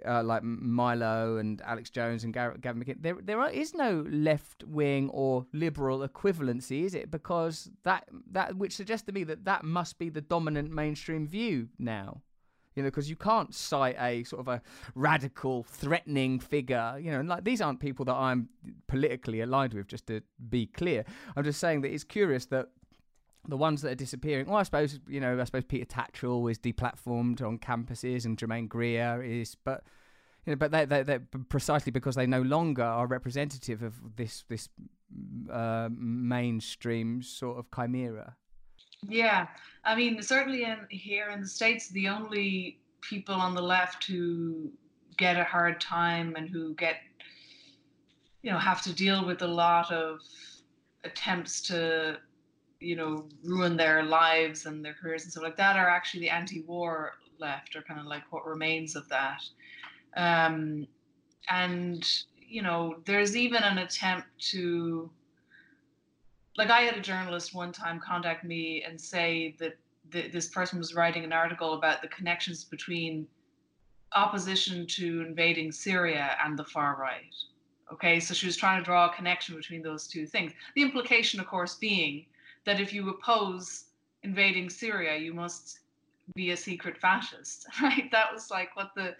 [0.05, 5.11] uh, like Milo and Alex Jones and Gavin McInnes, there there is no left wing
[5.11, 7.11] or liberal equivalency, is it?
[7.11, 11.69] Because that that which suggests to me that that must be the dominant mainstream view
[11.79, 12.23] now.
[12.75, 14.61] You know, because you can't cite a sort of a
[14.95, 16.99] radical, threatening figure.
[17.01, 18.51] You know, and like these aren't people that I'm
[18.87, 19.87] politically aligned with.
[19.89, 20.21] Just to
[20.51, 22.69] be clear, I'm just saying that it's curious that
[23.49, 24.47] the ones that are disappearing.
[24.47, 25.41] Well, I suppose you know.
[25.41, 29.85] I suppose Peter Tatchell is deplatformed on campuses, and Germaine Greer is, but
[30.45, 31.19] you know, but they they they
[31.49, 34.69] precisely because they no longer are representative of this this
[35.51, 38.37] uh, mainstream sort of chimera.
[39.03, 39.47] Yeah,
[39.85, 44.71] I mean, certainly in here in the states, the only people on the left who
[45.17, 46.97] get a hard time and who get,
[48.43, 50.21] you know, have to deal with a lot of
[51.05, 52.19] attempts to
[52.81, 56.31] you know ruin their lives and their careers and stuff like that are actually the
[56.31, 59.43] anti-war left or kind of like what remains of that.
[60.17, 60.87] Um,
[61.49, 62.07] and
[62.49, 65.11] you know there's even an attempt to
[66.57, 69.77] like i had a journalist one time contact me and say that
[70.13, 73.27] th- this person was writing an article about the connections between
[74.15, 77.35] opposition to invading syria and the far right.
[77.93, 80.53] Okay so she was trying to draw a connection between those two things.
[80.75, 82.27] The implication of course being
[82.67, 83.85] that if you oppose
[84.23, 85.81] invading Syria, you must
[86.35, 88.11] be a secret fascist, right?
[88.13, 89.15] That was like what the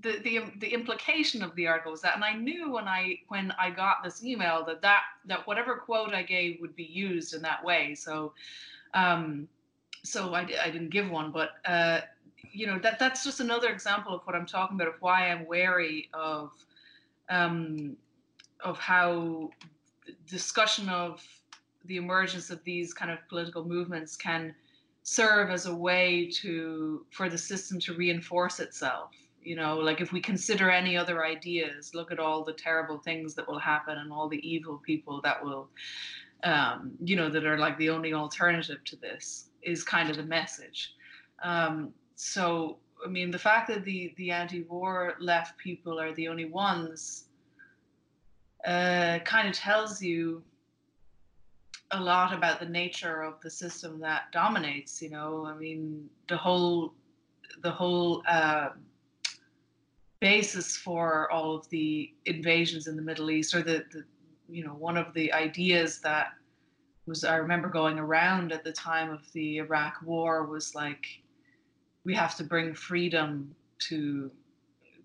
[0.00, 3.52] the the, the implication of the article was that, and I knew when I when
[3.58, 7.42] I got this email that that that whatever quote I gave would be used in
[7.42, 7.94] that way.
[7.94, 8.32] So,
[8.94, 9.48] um,
[10.02, 12.00] so I I didn't give one, but uh,
[12.52, 15.46] you know that that's just another example of what I'm talking about of why I'm
[15.46, 16.52] wary of
[17.28, 17.96] um,
[18.60, 19.50] of how
[20.26, 21.22] discussion of
[21.88, 24.54] the emergence of these kind of political movements can
[25.02, 29.10] serve as a way to for the system to reinforce itself
[29.42, 33.34] You know, like if we consider any other ideas, look at all the terrible things
[33.36, 35.68] that will happen and all the evil people that will,
[36.44, 40.24] um, you know, that are like the only alternative to this is kind of the
[40.24, 40.94] message.
[41.42, 46.46] Um, so, I mean, the fact that the the anti-war left people are the only
[46.46, 47.26] ones
[48.66, 50.42] uh, kind of tells you
[51.90, 55.00] a lot about the nature of the system that dominates.
[55.00, 56.92] You know, I mean, the whole
[57.62, 58.70] the whole uh,
[60.20, 64.04] basis for all of the invasions in the Middle East, or the, the
[64.48, 66.28] you know one of the ideas that
[67.06, 71.06] was I remember going around at the time of the Iraq War was like
[72.04, 74.30] we have to bring freedom to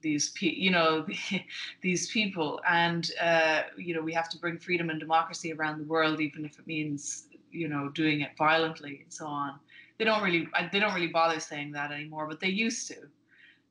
[0.04, 1.06] these pe- you know
[1.82, 2.62] these people.
[2.70, 6.46] And uh, you know we have to bring freedom and democracy around the world even
[6.46, 9.60] if it means you know doing it violently and so on.
[9.98, 12.98] They don't really they don't really bother saying that anymore but they used to.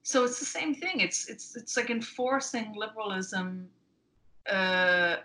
[0.02, 1.00] So it's the same thing.
[1.00, 3.68] It's it's it's like enforcing liberalism
[4.50, 5.16] uh,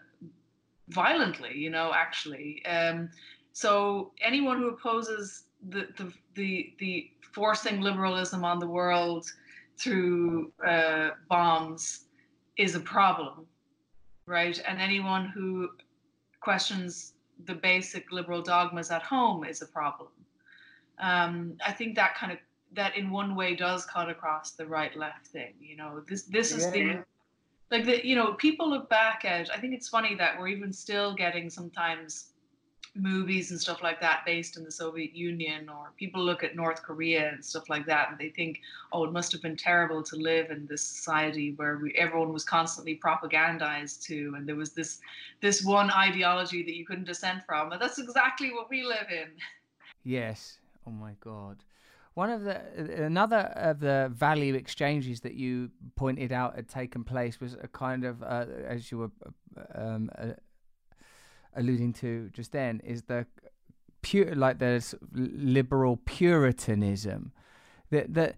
[0.90, 2.64] violently you know actually.
[2.66, 3.10] Um,
[3.54, 9.26] so anyone who opposes the the the, the forcing liberalism on the world
[9.80, 12.06] through uh, bombs
[12.58, 13.46] is a problem,
[14.26, 14.62] right?
[14.68, 15.70] And anyone who
[16.40, 17.14] questions
[17.46, 20.10] the basic liberal dogmas at home is a problem.
[21.00, 22.40] Um, I think that kind of
[22.74, 25.54] that in one way does cut across the right left thing.
[25.60, 26.72] You know, this this is yeah.
[26.72, 27.04] the
[27.70, 29.54] like the you know people look back at.
[29.54, 32.34] I think it's funny that we're even still getting sometimes
[33.00, 36.84] movies and stuff like that based in the Soviet Union, or people look at North
[36.84, 40.16] Korea and stuff like that, and they think, oh, it must have been terrible to
[40.16, 45.00] live in this society where we, everyone was constantly propagandized to, and there was this
[45.42, 47.72] this one ideology that you couldn't dissent from.
[47.72, 49.30] and that's exactly what we live in.
[50.04, 50.60] Yes.
[50.88, 51.58] Oh my God.
[52.14, 52.62] One of the
[53.04, 58.06] another of the value exchanges that you pointed out had taken place was a kind
[58.06, 59.12] of, uh, as you were
[59.76, 60.28] um, uh,
[61.58, 63.26] alluding to just then is the
[64.02, 67.32] pure like there's liberal puritanism
[67.90, 68.36] that that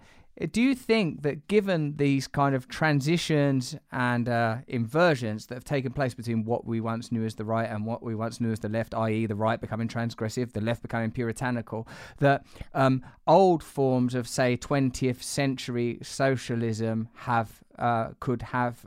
[0.52, 5.92] do you think that given these kind of transitions and uh, inversions that have taken
[5.92, 8.60] place between what we once knew as the right and what we once knew as
[8.60, 11.86] the left, i.e., the right becoming transgressive, the left becoming puritanical,
[12.20, 18.86] that um, old forms of, say, 20th century socialism have uh, could have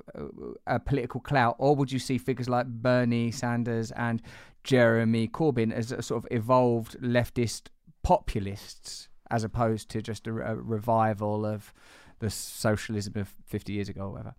[0.67, 4.23] a political clout, or would you see figures like Bernie Sanders and
[4.65, 7.69] Jeremy Corbyn as a sort of evolved leftist
[8.03, 11.73] populists, as opposed to just a, a revival of
[12.19, 14.35] the socialism of 50 years ago or whatever?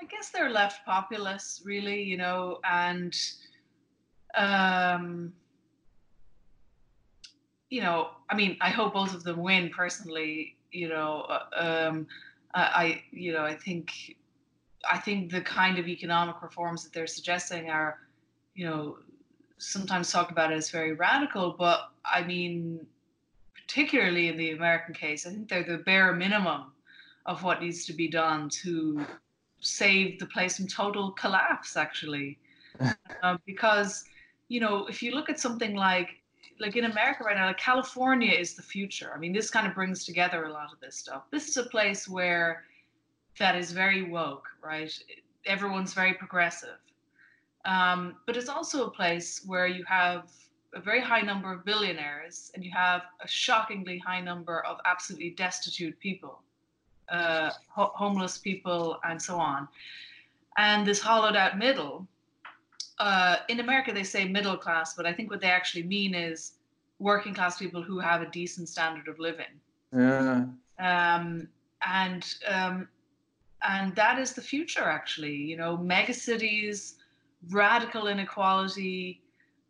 [0.00, 3.16] I guess they're left populists, really, you know, and
[4.36, 5.32] um,
[7.70, 10.56] you know, I mean, I hope both of them win personally.
[10.70, 12.06] You know, uh, um,
[12.54, 14.16] I, you know, I think,
[14.90, 17.98] I think the kind of economic reforms that they're suggesting are,
[18.54, 18.98] you know,
[19.58, 22.86] sometimes talked about as very radical, but I mean,
[23.54, 26.72] particularly in the American case, I think they're the bare minimum
[27.26, 29.04] of what needs to be done to
[29.60, 32.38] save the place from total collapse, actually.
[33.22, 34.04] um, because,
[34.48, 36.22] you know, if you look at something like
[36.60, 39.12] like in America right now, like California is the future.
[39.14, 41.24] I mean, this kind of brings together a lot of this stuff.
[41.30, 42.64] This is a place where
[43.38, 44.92] that is very woke, right?
[45.46, 46.78] Everyone's very progressive.
[47.64, 50.30] Um, but it's also a place where you have
[50.74, 55.30] a very high number of billionaires and you have a shockingly high number of absolutely
[55.30, 56.42] destitute people,
[57.08, 59.68] uh, ho- homeless people, and so on.
[60.56, 62.06] And this hollowed out middle
[62.98, 66.52] uh, in America they say middle class, but I think what they actually mean is
[66.98, 69.46] working class people who have a decent standard of living.
[69.96, 70.44] Yeah.
[70.78, 71.48] Um,
[71.86, 72.88] and um,
[73.62, 75.34] and that is the future, actually.
[75.34, 76.94] You know, megacities,
[77.50, 79.22] radical inequality,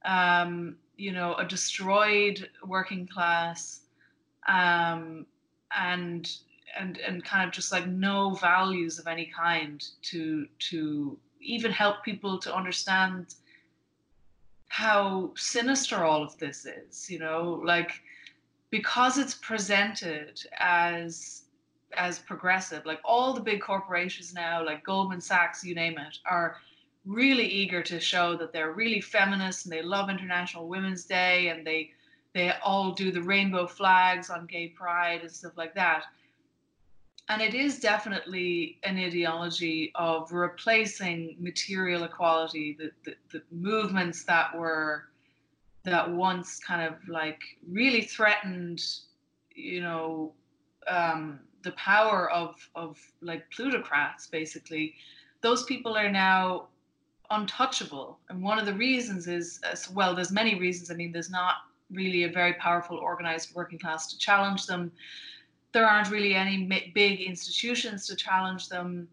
[0.05, 3.83] um, you know, a destroyed working class,
[4.47, 5.27] um,
[5.77, 6.31] and
[6.79, 12.05] and and kind of just like no values of any kind to to even help
[12.05, 13.35] people to understand
[14.69, 17.61] how sinister all of this is you know?
[17.65, 17.93] Like
[18.71, 21.45] because it's presented as
[21.97, 26.57] as progressive like all the big corporations now like goldman sachs you name it are
[27.07, 31.67] really eager to show that they're really feminist and they love international women's day and
[31.67, 31.91] they
[32.35, 36.05] they all do the rainbow flags on gay pride and stuff like that
[37.29, 44.57] and it is definitely an ideology of replacing material equality, the, the, the, movements that
[44.57, 45.05] were
[45.85, 48.83] that once kind of like really threatened,
[49.55, 50.33] you know,
[50.87, 54.95] um, the power of of like plutocrats basically
[55.41, 56.69] those people are now
[57.31, 58.19] untouchable.
[58.29, 59.61] And one of the reasons is
[59.93, 60.91] well there's many reasons.
[60.91, 61.57] I mean there's not
[61.91, 64.93] really a very powerful organized working class to challenge them
[65.73, 69.09] there aren't really any big institutions to challenge them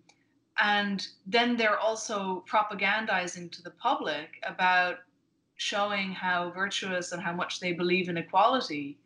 [0.61, 4.99] and then they're also propagandizing to the public about
[5.57, 8.97] showing how virtuous and how much they believe in equality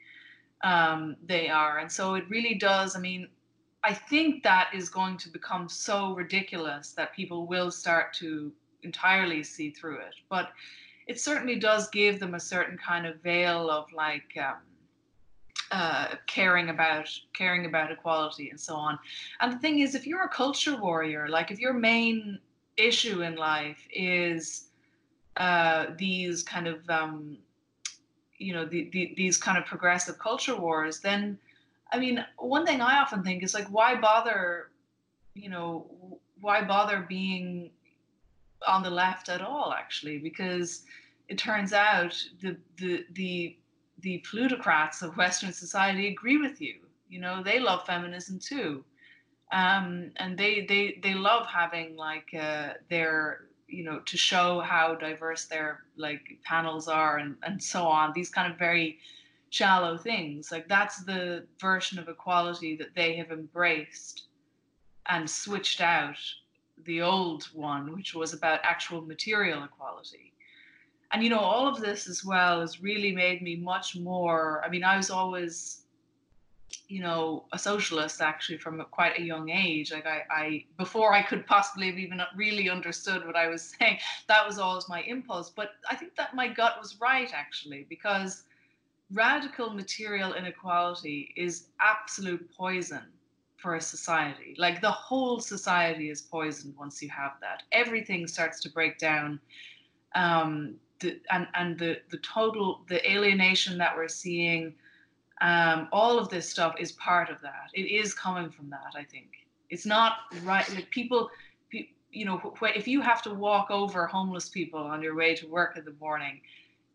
[0.64, 1.80] um, they are.
[1.80, 2.96] And so it really does.
[2.96, 3.28] I mean,
[3.84, 8.52] I think that is going to become so ridiculous that people will start to
[8.84, 10.16] entirely see through it.
[10.30, 10.52] But
[11.08, 14.58] it certainly does give them a certain kind of veil of like um,
[15.72, 18.98] uh, caring about caring about equality and so on.
[19.40, 22.40] And the thing is, if you're a culture warrior, like if your main
[22.78, 24.70] issue in life is
[25.38, 27.38] uh, these kind of um,
[28.40, 31.38] you know the, the, these kind of progressive culture wars then
[31.92, 34.72] i mean one thing i often think is like why bother
[35.36, 35.86] you know
[36.40, 37.70] why bother being
[38.66, 40.84] on the left at all actually because
[41.28, 43.58] it turns out the the the
[44.02, 46.76] the plutocrats of western society agree with you.
[47.10, 48.84] You know they love feminism too.
[49.52, 54.96] Um, and they they they love having like uh, their you know to show how
[54.96, 59.00] diverse their like panels are and and so on these kind of very
[59.50, 60.52] shallow things.
[60.52, 64.28] Like that's the version of equality that they have embraced
[65.08, 66.18] and switched out
[66.86, 70.29] the old one which was about actual material equality
[71.12, 74.70] and you know all of this as well has really made me much more i
[74.70, 75.84] mean i was always
[76.88, 79.92] you know a socialist actually from quite a young age.
[79.92, 83.98] Like I, I before i could possibly have even really understood what i was saying
[84.28, 85.50] that was always my impulse.
[85.50, 88.44] But i think that my gut was right actually because
[89.12, 93.06] radical material inequality is absolute poison
[93.58, 94.56] for a society.
[94.58, 97.64] Like the whole society is poisoned once you have that.
[97.72, 99.40] Everything starts to break down.
[100.16, 104.74] Um, the, and and the the total the alienation that we're seeing
[105.42, 107.70] um, all of this stuff is part of that.
[107.74, 109.30] It is coming from that, I think.
[109.70, 110.68] It's not right.
[110.74, 111.30] Like people,
[112.12, 115.78] you know, if you have to walk over homeless people on your way to work
[115.78, 116.42] in the morning,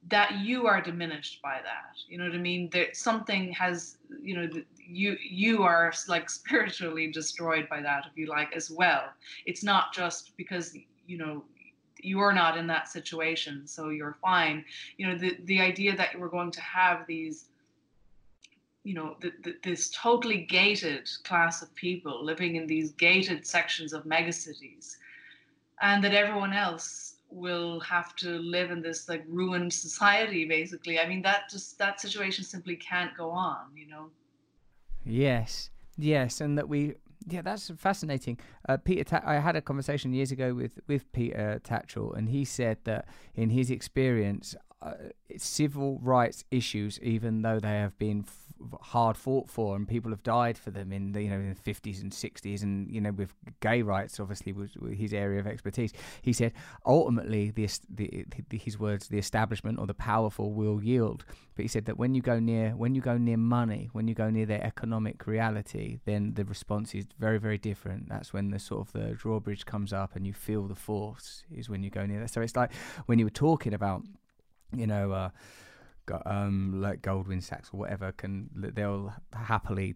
[0.08, 1.96] that you are diminished by that.
[2.08, 2.68] You know what I mean?
[2.72, 4.48] That something has, you know,
[4.86, 9.04] you you are like spiritually destroyed by that, if you like, as well.
[9.46, 10.76] It's not just because
[11.06, 11.44] you know
[12.04, 14.64] you're not in that situation, so you're fine.
[14.96, 17.46] You know, the the idea that we're going to have these
[18.84, 23.94] you know, the, the, this totally gated class of people living in these gated sections
[23.94, 24.96] of megacities,
[25.80, 31.00] and that everyone else will have to live in this like ruined society, basically.
[31.00, 34.10] I mean, that just that situation simply can't go on, you know.
[35.04, 36.94] Yes, yes, and that we
[37.28, 38.38] yeah, that's fascinating.
[38.68, 42.44] Uh, Peter, Ta- I had a conversation years ago with with Peter Tatchell, and he
[42.44, 44.94] said that in his experience, uh,
[45.36, 48.22] civil rights issues, even though they have been
[48.80, 51.72] hard fought for and people have died for them in the you know in the
[51.72, 55.92] 50s and 60s and you know with gay rights obviously was, his area of expertise.
[56.22, 56.52] He said
[56.84, 61.24] ultimately the, the, his words the establishment or the powerful will yield.
[61.56, 64.14] But he said that when you go near when you go near money when you
[64.14, 68.08] go near their economic reality then the response is very very different.
[68.08, 71.68] That's when the sort of the drawbridge comes up and you feel the force is
[71.68, 72.30] when you go near that.
[72.30, 72.72] So it's like
[73.06, 74.02] when you were talking about
[74.76, 75.28] you know uh,
[76.24, 79.94] um, like Goldman Sachs or whatever can they'll happily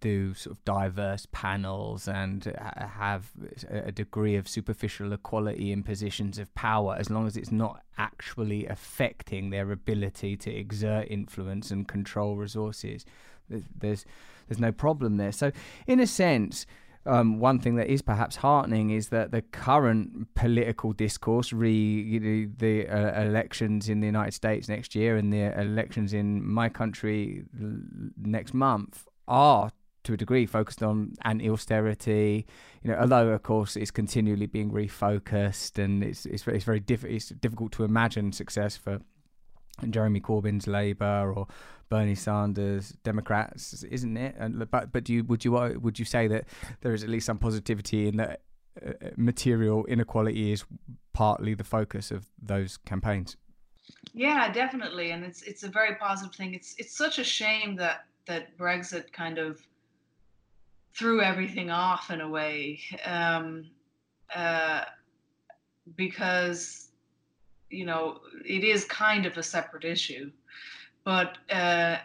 [0.00, 3.30] do sort of diverse panels and have
[3.68, 8.66] a degree of superficial equality in positions of power as long as it's not actually
[8.66, 13.04] affecting their ability to exert influence and control resources.
[13.48, 14.04] There's
[14.48, 15.32] there's no problem there.
[15.32, 15.52] So
[15.86, 16.66] in a sense
[17.06, 22.20] um, one thing that is perhaps heartening is that the current political discourse, re you
[22.20, 26.68] know, the uh, elections in the United States next year and the elections in my
[26.68, 27.44] country
[28.16, 29.70] next month, are
[30.04, 32.46] to a degree focused on anti-austerity.
[32.82, 37.04] You know, although of course it's continually being refocused, and it's it's, it's very diff-
[37.04, 39.00] it's difficult to imagine success for
[39.90, 41.46] Jeremy Corbyn's Labour or
[41.88, 44.34] Bernie Sanders Democrats, isn't it?
[44.38, 46.44] And but but do you would you would you say that
[46.80, 48.40] there is at least some positivity in that
[48.84, 50.64] uh, material inequality is
[51.12, 53.36] partly the focus of those campaigns?
[54.12, 56.54] Yeah, definitely, and it's it's a very positive thing.
[56.54, 59.60] It's it's such a shame that that Brexit kind of
[60.94, 63.66] threw everything off in a way, um,
[64.34, 64.84] uh,
[65.96, 66.88] because
[67.74, 70.30] you know it is kind of a separate issue.
[71.04, 71.98] But uh,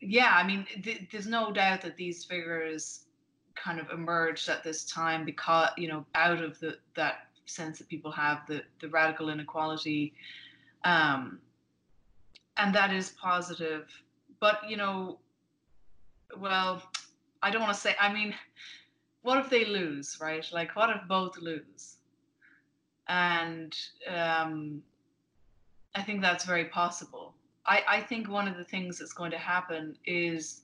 [0.00, 3.06] yeah, I mean, th- there's no doubt that these figures
[3.54, 7.88] kind of emerged at this time because you know out of the that sense that
[7.88, 10.14] people have the the radical inequality.
[10.84, 11.40] Um
[12.56, 13.88] and that is positive.
[14.40, 15.18] But you know
[16.38, 16.82] well
[17.42, 18.34] i don't want to say i mean
[19.22, 20.44] what if they lose right?
[20.52, 21.96] Like what if both lose?
[23.08, 23.74] And
[24.08, 24.82] um
[25.94, 27.34] i think that's very possible
[27.66, 30.62] i i think one of the things that's going to happen is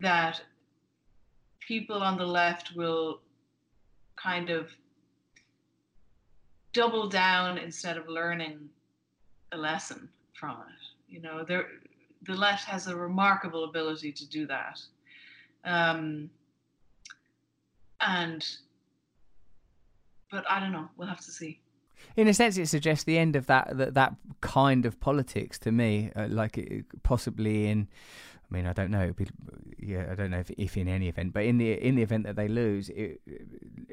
[0.00, 0.40] that
[1.60, 3.20] people on the left will
[4.16, 4.70] kind of
[6.72, 8.68] double down instead of learning
[9.52, 11.12] a lesson from it.
[11.12, 14.80] You know, the left has a remarkable ability to do that.
[15.64, 16.30] Um,
[18.00, 18.46] and,
[20.30, 20.88] but I don't know.
[20.96, 21.60] We'll have to see.
[22.18, 25.70] In a sense, it suggests the end of that that, that kind of politics to
[25.70, 27.86] me, uh, like it, possibly in
[28.50, 29.14] I mean, I don't know.
[29.78, 32.24] Yeah, I don't know if, if in any event, but in the in the event
[32.24, 33.20] that they lose, it,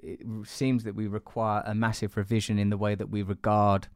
[0.01, 3.89] it seems that we require a massive revision in the way that we regard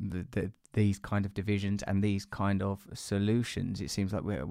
[0.00, 3.80] the, the, the, these kind of divisions and these kind of solutions.
[3.80, 4.46] It seems like we're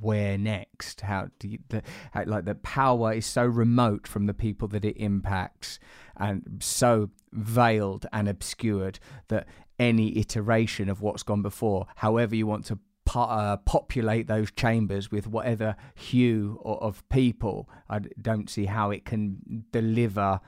[0.00, 1.00] where next?
[1.00, 4.84] How do you, the, how, like the power is so remote from the people that
[4.84, 5.78] it impacts
[6.16, 8.98] and so veiled and obscured
[9.28, 9.46] that
[9.78, 15.10] any iteration of what's gone before, however you want to po- uh, populate those chambers
[15.10, 20.40] with whatever hue of people, I don't see how it can deliver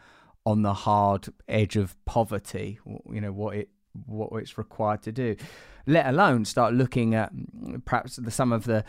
[0.45, 2.79] on the hard edge of poverty.
[2.87, 3.69] You know what it
[4.07, 5.37] what it's required to do,
[5.87, 7.33] let alone start looking at
[7.85, 8.85] perhaps the, some of the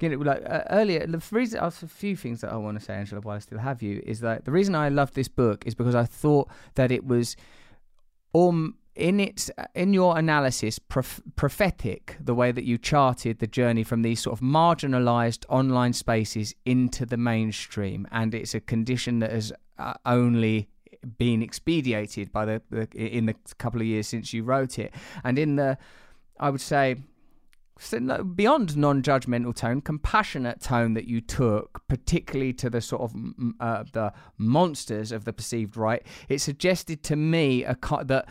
[0.00, 2.94] you know, like uh, earlier, the reason, a few things that I want to say,
[2.94, 5.74] Angela, while I still have you, is that the reason I loved this book is
[5.74, 7.36] because I thought that it was
[8.34, 13.82] um, in its in your analysis prof- prophetic the way that you charted the journey
[13.82, 19.32] from these sort of marginalized online spaces into the mainstream and it's a condition that
[19.32, 20.68] has uh, only
[21.04, 24.94] been expedited by the, the in the couple of years since you wrote it.
[25.22, 25.78] And in the
[26.40, 26.96] i would say
[28.34, 33.14] beyond non-judgmental tone compassionate tone that you took particularly to the sort of
[33.60, 38.28] uh, the monsters of the perceived right it suggested to me a that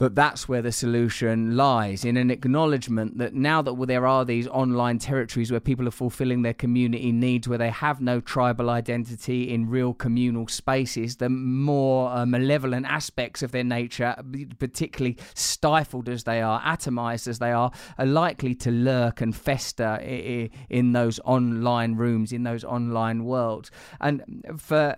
[0.00, 4.48] that that's where the solution lies in an acknowledgement that now that there are these
[4.48, 9.52] online territories where people are fulfilling their community needs, where they have no tribal identity
[9.52, 14.16] in real communal spaces, the more uh, malevolent aspects of their nature,
[14.58, 19.96] particularly stifled as they are, atomized as they are, are likely to lurk and fester
[19.96, 23.70] in those online rooms, in those online worlds.
[24.00, 24.96] And for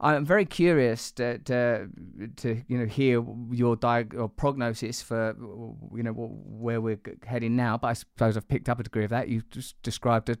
[0.00, 1.88] I'm very curious to, to,
[2.36, 5.36] to you know hear your diag- or prognosis for
[5.94, 7.78] you know where we're heading now.
[7.78, 9.28] But I suppose I've picked up a degree of that.
[9.28, 10.36] You just described a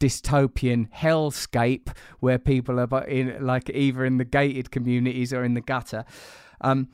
[0.00, 1.88] dystopian hellscape
[2.20, 6.04] where people are in like either in the gated communities or in the gutter.
[6.60, 6.88] Um,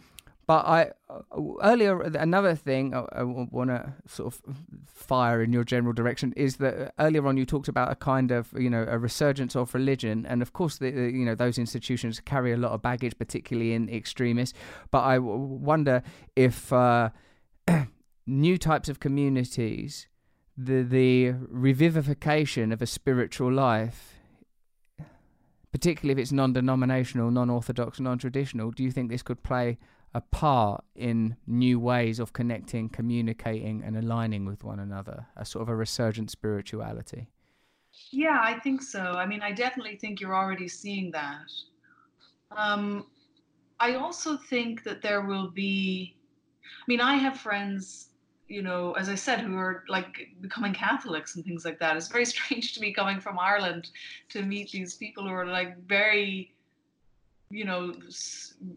[0.47, 1.21] but I uh,
[1.63, 4.43] earlier another thing I, I want to sort of
[4.87, 8.53] fire in your general direction is that earlier on you talked about a kind of
[8.59, 12.53] you know a resurgence of religion, and of course the, you know those institutions carry
[12.53, 14.57] a lot of baggage, particularly in extremists.
[14.91, 16.03] But I wonder
[16.37, 17.11] if uh,
[18.27, 20.09] new types of communities,
[20.57, 24.11] the the revivification of a spiritual life
[25.73, 29.77] particularly if it's non-denominational, non-orthodox, non-traditional, do you think this could play
[30.15, 35.63] a part in new ways of connecting, communicating, and aligning with one another, a sort
[35.63, 37.29] of a resurgent spirituality?
[38.11, 39.01] Yeah, I think so.
[39.01, 41.51] I mean, I definitely think you're already seeing that.
[42.53, 43.07] Um,
[43.81, 46.17] I also think that there will be,
[46.65, 48.11] I mean, I have friends,
[48.47, 51.97] you know, as I said, who are like becoming Catholics and things like that.
[51.97, 53.91] It's very strange to me coming from Ireland
[54.29, 56.55] to meet these people who are like very
[57.51, 57.95] you know,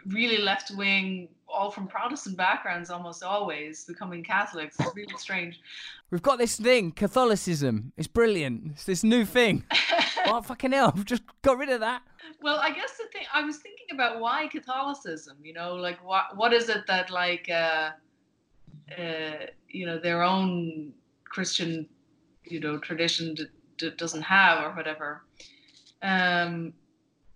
[0.07, 4.75] really left wing, all from Protestant backgrounds almost always, becoming Catholics.
[4.79, 5.59] It's really strange.
[6.11, 7.91] We've got this thing, Catholicism.
[7.97, 8.71] It's brilliant.
[8.71, 9.63] It's this new thing.
[10.25, 10.93] oh, fucking hell.
[10.95, 12.01] I've just got rid of that.
[12.41, 16.35] Well, I guess the thing, I was thinking about why Catholicism, you know, like what
[16.37, 17.91] what is it that, like, uh,
[18.97, 20.93] uh, you know, their own
[21.25, 21.87] Christian,
[22.43, 23.45] you know, tradition d-
[23.77, 25.23] d- doesn't have or whatever.
[26.01, 26.73] Um,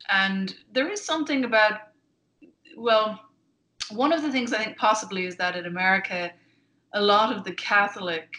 [0.09, 1.79] and there is something about,
[2.77, 3.19] well,
[3.89, 6.31] one of the things I think possibly is that in America,
[6.93, 8.35] a lot of the Catholic,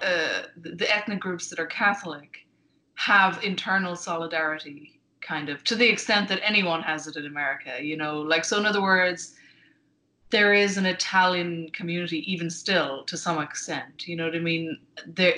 [0.00, 2.46] uh, the, ethnic groups that are Catholic,
[2.94, 7.78] have internal solidarity, kind of, to the extent that anyone has it in America.
[7.80, 8.58] You know, like so.
[8.58, 9.34] In other words,
[10.30, 14.08] there is an Italian community even still to some extent.
[14.08, 14.78] You know what I mean?
[15.06, 15.34] There,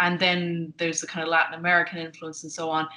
[0.00, 2.88] and then there's the kind of Latin American influence and so on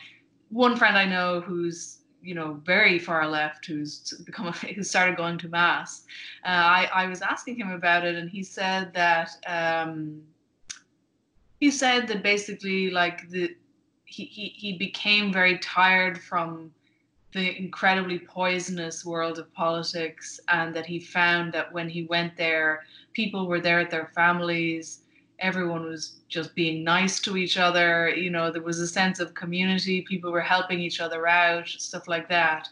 [0.49, 5.15] one friend I know who's you know very far left who's become a, who started
[5.15, 6.03] going to mass.
[6.43, 10.21] Uh, I, I was asking him about it and he said that um,
[11.59, 13.55] he said that basically like the
[14.05, 16.71] he, he, he became very tired from
[17.33, 22.83] the incredibly poisonous world of politics and that he found that when he went there
[23.13, 25.01] people were there with their families
[25.39, 29.33] everyone was just being nice to each other you know there was a sense of
[29.33, 32.69] community people were helping each other out stuff like that.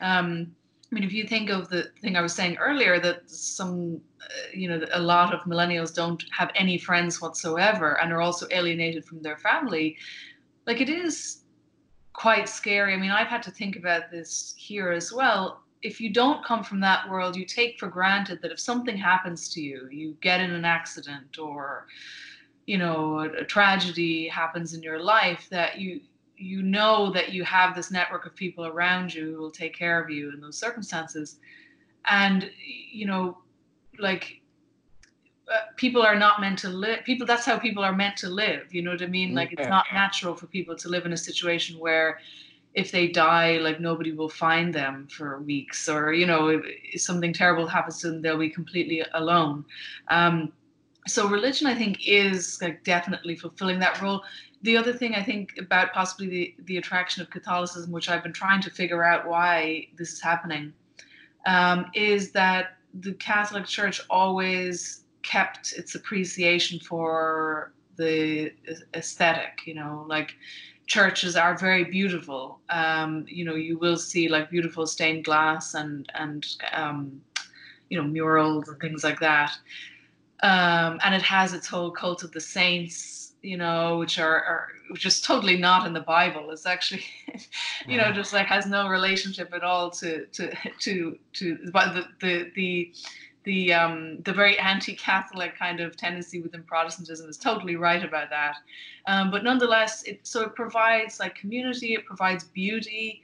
[0.00, 0.54] Um,
[0.90, 4.26] i mean if you think of the thing i was saying earlier that some uh,
[4.52, 9.04] you know a lot of millennials don't have any friends whatsoever and are also alienated
[9.04, 9.96] from their family
[10.66, 11.42] like it is
[12.12, 12.92] quite scary.
[12.94, 16.62] I mean i've had to think about this here as well if you don't come
[16.62, 20.40] from that world, you take for granted that if something happens to you, you get
[20.40, 21.86] in an accident or,
[22.66, 26.00] you know, a, a, tragedy happens in your life, that you
[26.36, 30.02] you know that you have this network of people around you who will take care
[30.02, 31.36] of you in those circumstances,
[32.06, 32.50] and
[32.92, 33.38] you know,
[33.98, 34.40] like
[35.50, 38.72] uh, people are not meant to live people that's how people are meant to live
[38.72, 39.34] you know what i mean?
[39.34, 42.20] Like it's not natural for people to live in a situation where
[42.74, 47.32] if they die, like nobody will find them for weeks, or you know, if, something
[47.32, 49.64] terrible happens to them, they'll be completely alone.
[50.08, 50.52] Um,
[51.06, 54.22] so religion, I think, is like definitely fulfilling that role.
[54.62, 58.32] The other thing I think about possibly the, the attraction of Catholicism, which I've been
[58.32, 60.72] trying to figure out why this is happening,
[61.46, 68.52] um, is that the Catholic Church always kept its appreciation for the
[68.94, 70.34] aesthetic, you know, like
[70.90, 72.58] churches are very beautiful.
[72.68, 77.22] Um, you know, you will see like beautiful stained glass and and um,
[77.88, 79.52] you know murals and things like that.
[80.42, 84.68] Um, and it has its whole cult of the saints, you know, which are, are
[84.90, 86.50] which is totally not in the Bible.
[86.50, 87.04] It's actually,
[87.86, 92.50] you know, just like has no relationship at all to to to to the the
[92.56, 92.92] the
[93.44, 98.56] the um, the very anti-Catholic kind of tendency within Protestantism is totally right about that.
[99.06, 103.22] Um, but nonetheless, it so it provides like community, it provides beauty.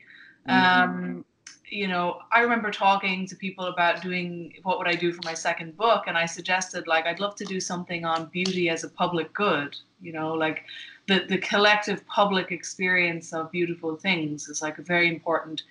[0.48, 0.90] Mm-hmm.
[0.90, 1.24] Um,
[1.68, 5.34] you know, I remember talking to people about doing what would I do for my
[5.34, 8.88] second book, and I suggested like I'd love to do something on beauty as a
[8.88, 9.76] public good.
[10.00, 10.64] You know, like
[11.08, 15.62] the the collective public experience of beautiful things is like a very important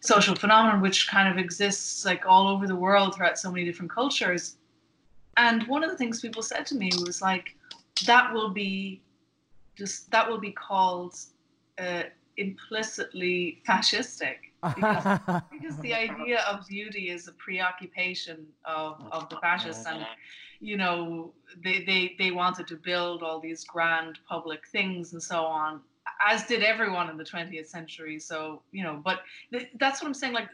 [0.00, 3.90] social phenomenon which kind of exists like all over the world throughout so many different
[3.90, 4.56] cultures.
[5.36, 7.54] And one of the things people said to me was like,
[8.06, 9.00] that will be
[9.76, 11.14] just that will be called
[11.78, 12.04] uh,
[12.36, 14.36] implicitly fascistic
[14.74, 15.20] because,
[15.52, 20.04] because, the idea of beauty is a preoccupation of, of the fascists and
[20.60, 25.42] you know they, they they wanted to build all these grand public things and so
[25.44, 25.80] on
[26.26, 28.18] as did everyone in the 20th century.
[28.18, 29.20] So, you know, but
[29.52, 30.32] th- that's what I'm saying.
[30.32, 30.48] Like,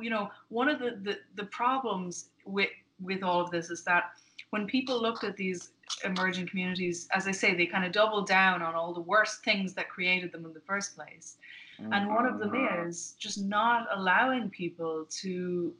[0.00, 2.70] you know, one of the, the, the problems with,
[3.00, 4.10] with all of this is that
[4.50, 5.70] when people looked at these
[6.04, 9.74] emerging communities, as I say, they kind of doubled down on all the worst things
[9.74, 11.36] that created them in the first place.
[11.80, 11.92] Mm-hmm.
[11.92, 12.88] And one of them mm-hmm.
[12.88, 15.72] is just not allowing people to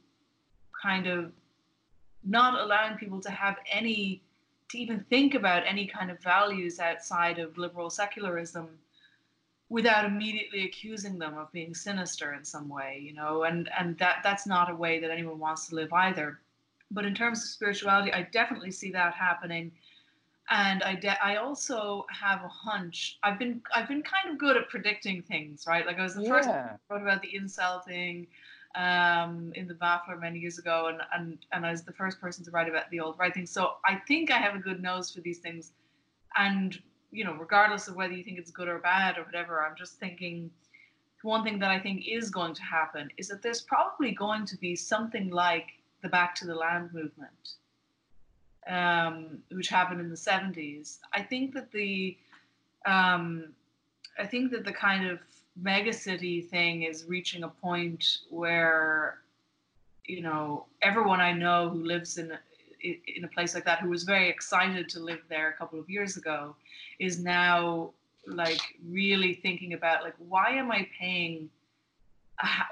[0.81, 1.31] kind of
[2.23, 4.21] not allowing people to have any
[4.69, 8.67] to even think about any kind of values outside of liberal secularism
[9.69, 14.17] without immediately accusing them of being sinister in some way you know and and that
[14.23, 16.39] that's not a way that anyone wants to live either
[16.91, 19.71] but in terms of spirituality i definitely see that happening
[20.49, 23.19] and I, de- I also have a hunch.
[23.21, 25.85] I've been I've been kind of good at predicting things, right?
[25.85, 26.29] Like I was the yeah.
[26.29, 26.49] first
[26.89, 28.27] wrote about the incel thing
[28.75, 32.43] um, in the Baffler many years ago, and, and and I was the first person
[32.45, 33.45] to write about the alt right thing.
[33.45, 35.73] So I think I have a good nose for these things,
[36.35, 36.79] and
[37.11, 39.99] you know, regardless of whether you think it's good or bad or whatever, I'm just
[39.99, 40.51] thinking
[41.21, 44.57] one thing that I think is going to happen is that there's probably going to
[44.57, 45.67] be something like
[46.01, 47.55] the Back to the Land movement,
[48.67, 50.99] um, which happened in the 70s.
[51.13, 52.17] I think that the
[52.85, 53.49] um,
[54.17, 55.19] I think that the kind of
[55.61, 59.19] megacity thing is reaching a point where
[60.05, 62.31] you know everyone I know who lives in
[62.81, 65.89] in a place like that who was very excited to live there a couple of
[65.89, 66.55] years ago
[66.99, 67.91] is now
[68.27, 71.49] like really thinking about like why am i paying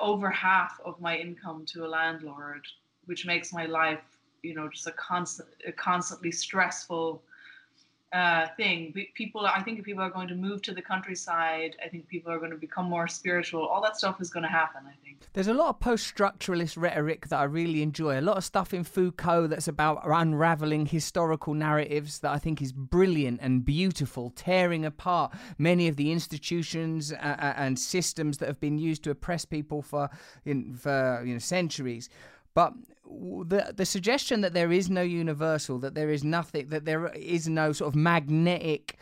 [0.02, 2.66] over half of my income to a landlord
[3.06, 7.22] which makes my life you know just a constant a constantly stressful
[8.14, 8.94] uh, thing.
[9.16, 11.76] People, I think if people are going to move to the countryside.
[11.84, 13.66] I think people are going to become more spiritual.
[13.66, 14.84] All that stuff is going to happen.
[14.88, 15.28] I think.
[15.34, 18.20] There's a lot of post-structuralist rhetoric that I really enjoy.
[18.20, 22.72] A lot of stuff in Foucault that's about unraveling historical narratives that I think is
[22.72, 28.60] brilliant and beautiful, tearing apart many of the institutions uh, uh and systems that have
[28.60, 30.10] been used to oppress people for
[30.46, 32.10] in, for you know centuries.
[32.54, 32.74] But
[33.10, 37.48] the the suggestion that there is no universal, that there is nothing, that there is
[37.48, 38.98] no sort of magnetic.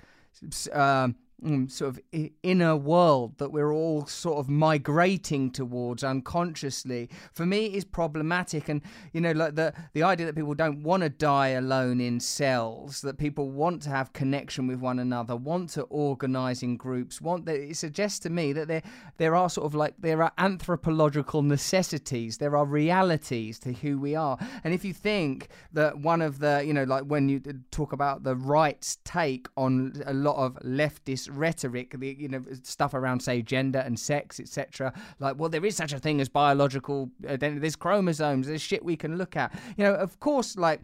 [0.73, 1.99] Um, Mm, sort of
[2.43, 8.69] inner world that we're all sort of migrating towards unconsciously for me is problematic.
[8.69, 8.81] And
[9.11, 13.01] you know like the the idea that people don't want to die alone in cells
[13.01, 17.45] that people want to have connection with one another want to organize in groups want
[17.47, 18.81] that it suggests to me that there
[19.17, 24.15] there are sort of like there are anthropological necessities there are realities to who we
[24.15, 24.37] are.
[24.63, 27.91] And if you think that one of the you know like when you uh, talk
[27.91, 33.22] about the right's take on a lot of leftist rhetoric, the you know stuff around
[33.22, 34.93] say gender and sex, etc.
[35.19, 38.47] Like, well, there is such a thing as biological uh, Then There's chromosomes.
[38.47, 39.53] There's shit we can look at.
[39.77, 40.81] You know, of course, like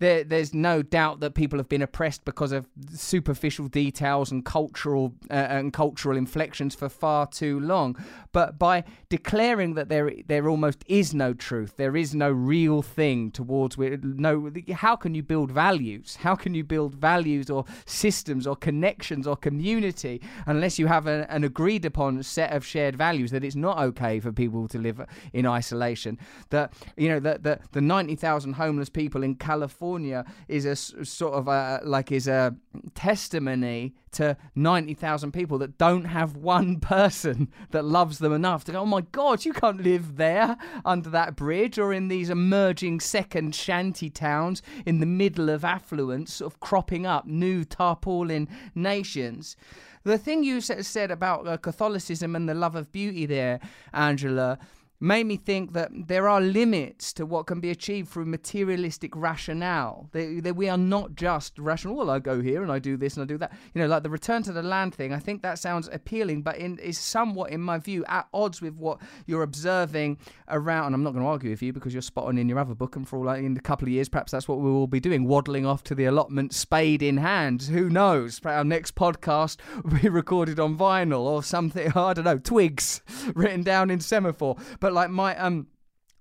[0.00, 5.14] there, there's no doubt that people have been oppressed because of superficial details and cultural
[5.30, 7.96] uh, and cultural inflections for far too long.
[8.32, 13.32] But by declaring that there there almost is no truth, there is no real thing
[13.32, 14.50] towards no.
[14.72, 16.16] How can you build values?
[16.16, 21.26] How can you build values or systems or connections or community unless you have a,
[21.30, 25.04] an agreed upon set of shared values that it's not okay for people to live
[25.32, 26.18] in isolation?
[26.50, 30.76] That you know that the, the ninety thousand homeless people in California California is a
[30.76, 32.54] sort of a like is a
[32.94, 38.80] testimony to 90,000 people that don't have one person that loves them enough to go,
[38.80, 43.54] oh my God, you can't live there under that bridge or in these emerging second
[43.54, 49.56] shanty towns in the middle of affluence, sort of cropping up new tarpaulin nations.
[50.04, 53.60] The thing you said about uh, Catholicism and the love of beauty there,
[53.92, 54.58] Angela,
[55.00, 60.08] made me think that there are limits to what can be achieved through materialistic rationale.
[60.12, 61.94] That, we are not just rational.
[61.94, 63.52] Well, I go here and I do this and I do that.
[63.74, 65.12] You know, like the return to the land thing.
[65.12, 68.74] I think that sounds appealing, but in, is somewhat, in my view, at odds with
[68.74, 70.18] what you're observing
[70.48, 70.86] around.
[70.86, 72.74] And I'm not going to argue with you because you're spot on in your other
[72.74, 74.86] book, and for all like in a couple of years, perhaps that's what we will
[74.86, 77.62] be doing, waddling off to the allotment, spade in hand.
[77.62, 78.40] Who knows?
[78.44, 81.92] Our next podcast will be recorded on vinyl or something.
[81.96, 83.02] I don't know, twigs
[83.34, 84.56] written down in semaphore.
[84.80, 85.66] But but like my um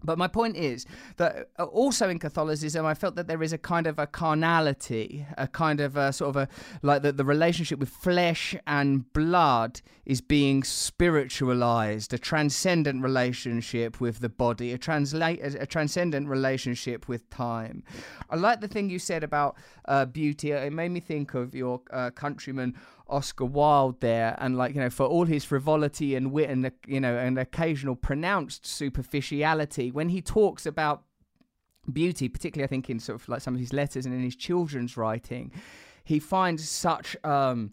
[0.04, 0.86] but my point is
[1.16, 5.26] that uh, also in Catholicism, I felt that there is a kind of a carnality,
[5.38, 6.48] a kind of a sort of a
[6.84, 14.20] like that the relationship with flesh and blood is being spiritualized, a transcendent relationship with
[14.20, 17.84] the body, a translate a transcendent relationship with time.
[18.30, 20.52] I like the thing you said about uh, beauty.
[20.52, 22.76] It made me think of your uh, countryman
[23.10, 27.00] Oscar Wilde there, and like you know, for all his frivolity and wit and you
[27.00, 31.04] know, an occasional pronounced superficiality, when he talks about
[31.92, 34.36] beauty, particularly I think in sort of like some of his letters and in his
[34.36, 35.52] children's writing,
[36.04, 37.72] he finds such um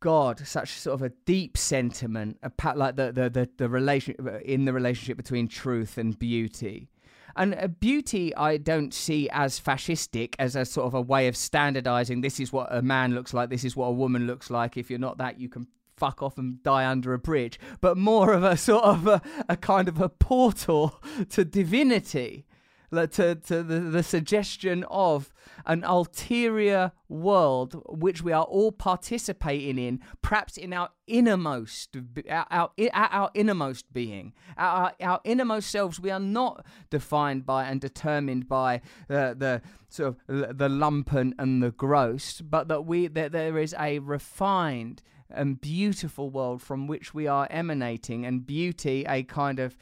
[0.00, 4.14] God, such sort of a deep sentiment, about like the the the, the relation
[4.44, 6.88] in the relationship between truth and beauty.
[7.36, 11.36] And uh, beauty, I don't see as fascistic as a sort of a way of
[11.36, 14.76] standardizing this is what a man looks like, this is what a woman looks like.
[14.76, 18.32] If you're not that, you can fuck off and die under a bridge, but more
[18.32, 21.00] of a sort of a, a kind of a portal
[21.30, 22.46] to divinity
[22.92, 25.32] to, to the, the suggestion of
[25.64, 31.96] an ulterior world which we are all participating in, perhaps in our innermost,
[32.28, 36.00] our, our, our innermost being, our, our innermost selves.
[36.00, 41.62] We are not defined by and determined by uh, the sort of the lumpen and
[41.62, 47.12] the gross, but that we that there is a refined and beautiful world from which
[47.14, 49.76] we are emanating, and beauty a kind of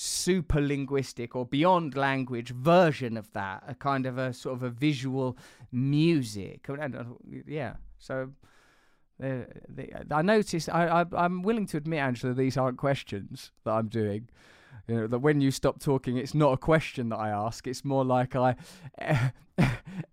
[0.00, 4.70] super linguistic or beyond language version of that, a kind of a sort of a
[4.70, 5.36] visual
[5.72, 6.68] music.
[7.46, 8.30] Yeah, so.
[9.20, 9.40] Uh,
[10.12, 10.68] I noticed.
[10.68, 14.28] I, I, am willing to admit, Angela, these aren't questions that I'm doing.
[14.86, 17.66] You know, that when you stop talking, it's not a question that I ask.
[17.66, 18.54] It's more like I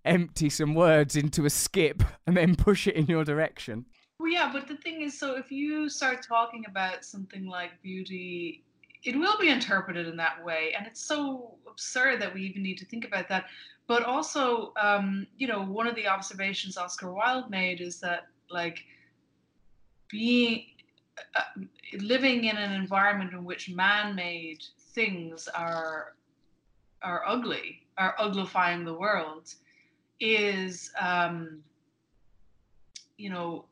[0.05, 3.85] empty some words into a skip and then push it in your direction.
[4.19, 8.64] Well, yeah, but the thing is, so if you start talking about something like beauty
[9.05, 12.77] it will be interpreted in that way and it's so absurd that we even need
[12.77, 13.45] to think about that.
[13.87, 18.79] But also um, you know one of the observations oscar wilde made is that like
[20.09, 20.65] being
[21.35, 21.41] uh,
[21.99, 24.63] living in an environment in which man-made
[24.93, 26.15] things are
[27.01, 29.53] are ugly are uglifying the world
[30.19, 31.61] is um,
[33.17, 33.65] you know,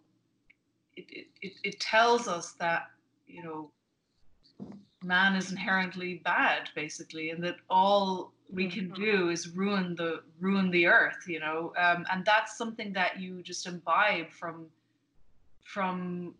[0.95, 2.83] it, it, it tells us that,
[3.27, 3.71] you know,
[5.03, 8.93] man is inherently bad basically and that all we can Mm-hmm.
[8.93, 13.41] do is ruin the ruin the earth you know um, and that's something that you
[13.43, 14.67] just imbibe from
[15.63, 16.33] from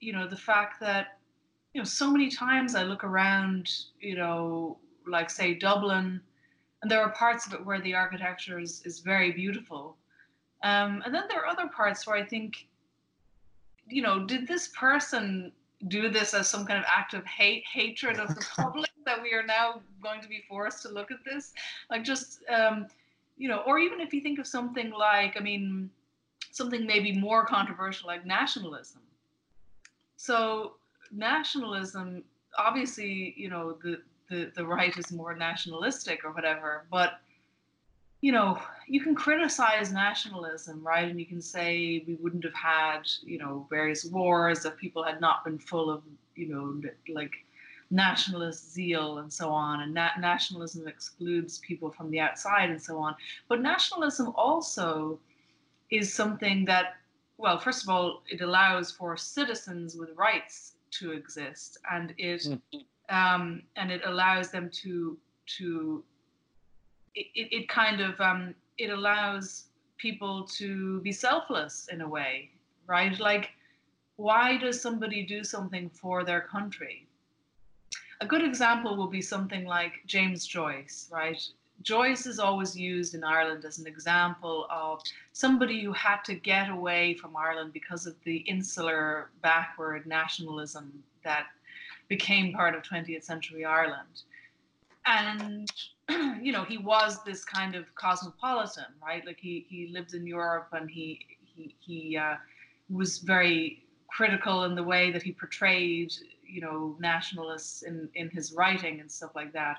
[0.00, 1.18] you know the fact that
[1.74, 3.70] you know so many times i look around
[4.00, 6.20] you know like say dublin
[6.82, 9.96] and there are parts of it where the architecture is, is very beautiful
[10.62, 12.68] um, and then there are other parts where i think
[13.88, 15.52] you know did this person
[15.86, 19.32] do this as some kind of act of hate hatred of the public that we
[19.32, 21.52] are now going to be forced to look at this?
[21.90, 22.86] Like just um,
[23.38, 25.88] you know or even if you think of something like i mean
[26.50, 29.00] something maybe more controversial like nationalism.
[30.16, 30.74] So
[31.12, 32.24] nationalism
[32.58, 37.20] obviously you know the the, the right is more nationalistic or whatever but
[38.20, 41.08] you know you can criticize nationalism right?
[41.08, 45.20] And you can say we wouldn't have had you know various wars if people had
[45.20, 46.02] not been full of
[46.34, 46.80] you know
[47.14, 47.32] like
[47.90, 49.80] nationalist zeal and so on.
[49.80, 53.14] And that nationalism excludes people from the outside and so on.
[53.48, 55.18] But nationalism also
[55.90, 56.96] is something that
[57.38, 61.78] well first of all it allows for citizens with rights to exist.
[61.90, 62.46] And it
[63.08, 65.16] um, and it allows them to
[65.58, 66.02] to
[67.34, 69.64] it, it, kind of um, it allows
[69.96, 72.50] people to be selfless in a way
[72.88, 73.18] right?
[73.20, 73.50] Like
[74.16, 77.06] why does somebody do something for their country?
[78.20, 81.40] A good example will be something like james joyce right?
[81.82, 85.00] Joyce is always used in ireland as an example of
[85.32, 91.46] somebody who had to get away from ireland because of the insular backward nationalism that
[92.08, 94.22] became part of 20th century ireland.
[95.06, 95.70] And
[96.42, 99.24] you know he was this kind of cosmopolitan right?
[99.26, 102.36] Like he he lived in europe and he he he uh,
[102.90, 106.12] was very critical in the way that he portrayed
[106.46, 109.78] you know nationalists in in his writing and stuff like that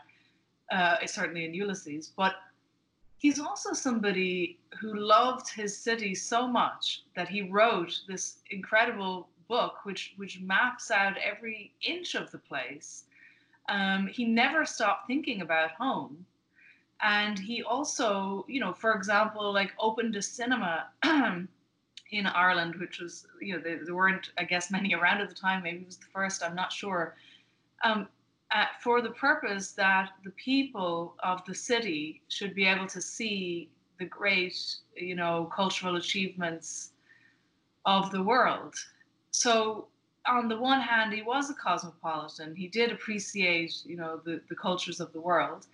[0.72, 2.11] uh, certainly in ulysses.
[2.15, 2.35] But
[3.18, 9.84] he's also somebody who loved his city so much that he wrote this incredible book
[9.84, 13.06] which which maps out every inch of the place
[13.70, 16.26] um, he never stopped thinking about home.
[17.02, 20.88] And he also you know for example like opened a cinema
[22.12, 25.36] in ireland which was you know there, there, weren't i guess many around at the
[25.36, 25.64] time.
[25.64, 27.16] Maybe it was the first i'm not sure.
[27.86, 28.10] Um,
[28.52, 33.70] uh, for the purpose that the people of the city should be able to see
[34.00, 34.58] the great
[34.96, 36.91] you know cultural achievements
[37.86, 38.76] of the world.
[39.32, 39.88] So
[40.30, 42.56] on the one hand, he was a cosmopolitan.
[42.56, 45.65] He did appreciate, you know, the, the cultures of the world,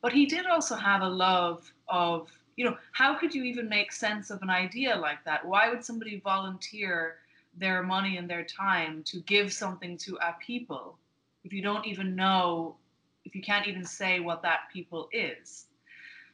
[0.00, 3.92] but he did also have a love of, you know, how could you even make
[3.92, 5.44] sense of an idea like that?
[5.44, 7.16] Why would somebody volunteer
[7.58, 10.96] their money and their time to give something to a people
[11.44, 12.76] if you don't even know,
[13.24, 15.66] if you can't even say what that people is?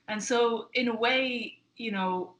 [0.08, 2.34] And so, in a way, you know,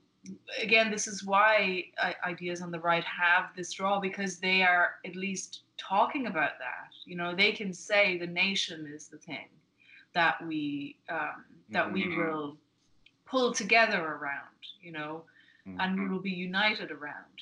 [0.61, 1.85] again, this is why
[2.25, 6.91] ideas on the right have this draw because they are at least talking about that.
[7.05, 9.49] You know, they can say the nation is the thing
[10.15, 12.57] that we um, that we will
[13.27, 14.47] pull together around.
[14.81, 15.23] You know,
[15.79, 17.41] and we will be united around.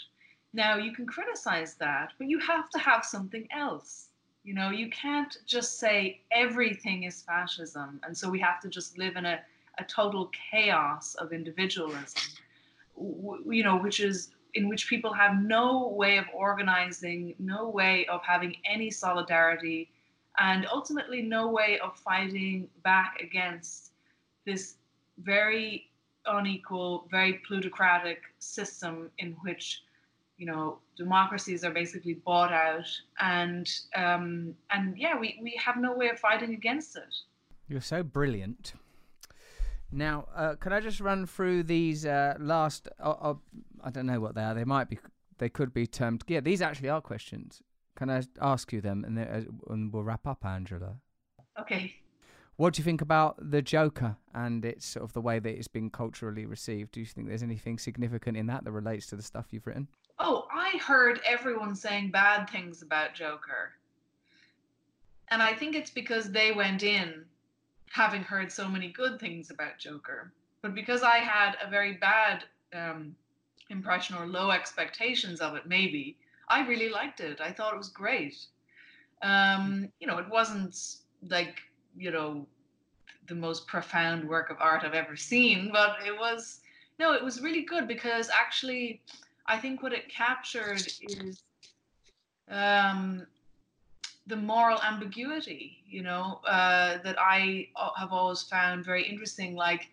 [0.52, 4.08] Now, you can criticize that, but you have to have something else.
[4.42, 8.98] You know, you can't just say everything is fascism, and so we have to just
[8.98, 9.40] live in a,
[9.78, 12.22] a total chaos of individualism
[13.00, 18.20] you know, which is in which people have no way of organizing, no way of
[18.22, 19.90] having any solidarity,
[20.38, 23.92] and ultimately no way of fighting back against
[24.44, 24.76] this
[25.18, 25.90] very
[26.26, 29.82] unequal, very plutocratic system in which,
[30.36, 32.88] you know, democracies are basically bought out,
[33.20, 37.14] and um, and yeah, we we have no way of fighting against it.
[37.68, 38.74] You're so brilliant.
[39.92, 42.88] Now, uh, can I just run through these uh, last?
[43.02, 43.34] Uh, uh,
[43.82, 44.54] I don't know what they are.
[44.54, 44.98] They might be.
[45.38, 46.22] They could be termed.
[46.28, 47.62] Yeah, these actually are questions.
[47.96, 50.96] Can I ask you them, and, then, and we'll wrap up, Angela?
[51.58, 51.94] Okay.
[52.56, 55.66] What do you think about the Joker and its sort of the way that it's
[55.66, 56.92] been culturally received?
[56.92, 59.88] Do you think there's anything significant in that that relates to the stuff you've written?
[60.18, 63.72] Oh, I heard everyone saying bad things about Joker,
[65.28, 67.24] and I think it's because they went in
[67.90, 70.32] having heard so many good things about Joker.
[70.62, 73.14] But because I had a very bad um,
[73.68, 76.16] impression or low expectations of it, maybe,
[76.48, 77.40] I really liked it.
[77.40, 78.36] I thought it was great.
[79.22, 80.78] Um, you know, it wasn't
[81.28, 81.60] like,
[81.96, 82.46] you know,
[83.26, 86.60] the most profound work of art I've ever seen, but it was,
[86.98, 89.02] no, it was really good because actually
[89.46, 91.42] I think what it captured is
[92.48, 93.26] um,
[94.26, 99.56] the moral ambiguity, you know, uh, that I uh, have always found very interesting.
[99.56, 99.90] Like,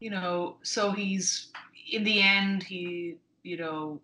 [0.00, 1.50] you know, so he's
[1.90, 4.00] in the end, he, you know,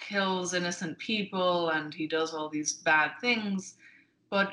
[0.00, 3.74] kills innocent people and he does all these bad things,
[4.30, 4.52] but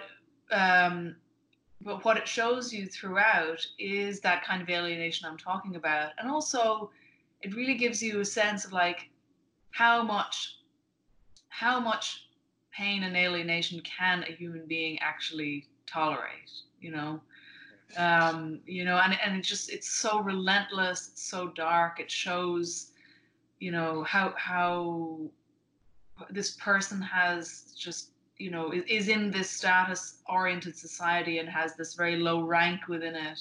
[0.51, 1.15] um,
[1.81, 6.29] but what it shows you throughout is that kind of alienation I'm talking about, and
[6.29, 6.91] also
[7.41, 9.09] it really gives you a sense of like
[9.71, 10.57] how much
[11.49, 12.26] how much
[12.77, 17.19] pain and alienation can a human being actually tolerate you know?
[17.97, 22.91] Um, you know and, and it just it's so relentless it's so dark it shows
[23.59, 25.29] you know how how
[26.29, 31.75] this person has just you know is, is in this status oriented society and has
[31.75, 33.39] this very low rank within it.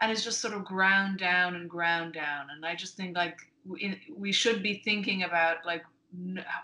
[0.00, 2.46] And it's just sort of ground down and ground down.
[2.54, 5.84] And i just think like we, we should be thinking about like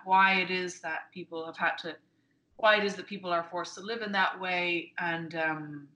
[0.05, 1.97] why it is that people have had to
[2.57, 5.89] why it is that people are forced to live in that way and um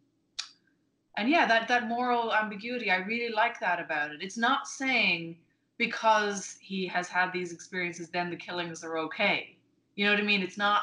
[1.16, 4.22] and yeah that that moral ambiguity i really like that about it.
[4.22, 5.36] It's not saying
[5.76, 9.56] because he has had these experiences then the killings are okay.
[9.96, 10.42] You know what i mean?
[10.42, 10.82] It's not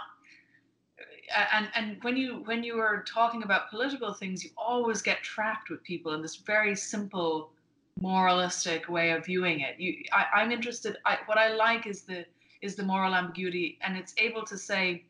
[1.53, 5.69] and and when you when you are talking about political things you always get trapped
[5.69, 7.51] with people in this very simple
[7.99, 9.79] moralistic way of viewing it.
[9.79, 12.25] You I, i'm interested I, what i like is the
[12.61, 15.03] is the moral ambiguity and it's able to say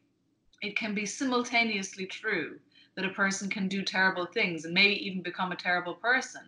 [0.62, 2.60] it can be simultaneously true
[2.96, 6.42] that a person can do terrible things and maybe even become a terrible person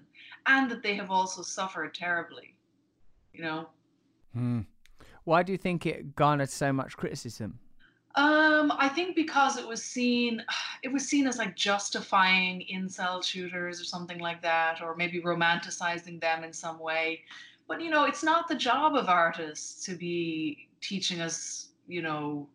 [0.46, 2.56] and that they have also suffered terribly
[3.34, 3.68] you know
[4.34, 4.62] hmm.
[5.24, 7.60] why do you think it garnered so much criticism
[8.16, 10.44] um, I think because it was seen,
[10.84, 16.22] it was seen as like justifying incel shooters or something like that, or maybe romanticizing
[16.22, 17.22] them in some way.
[17.68, 22.48] But you know, it's not the job of artists to be teaching us, you know,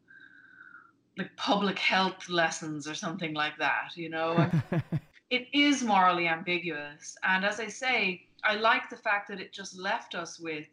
[1.16, 3.90] like public health lessons or something like that.
[3.96, 4.50] You know,
[5.30, 9.76] it is morally ambiguous, and as I say, I like the fact that it just
[9.76, 10.68] left us with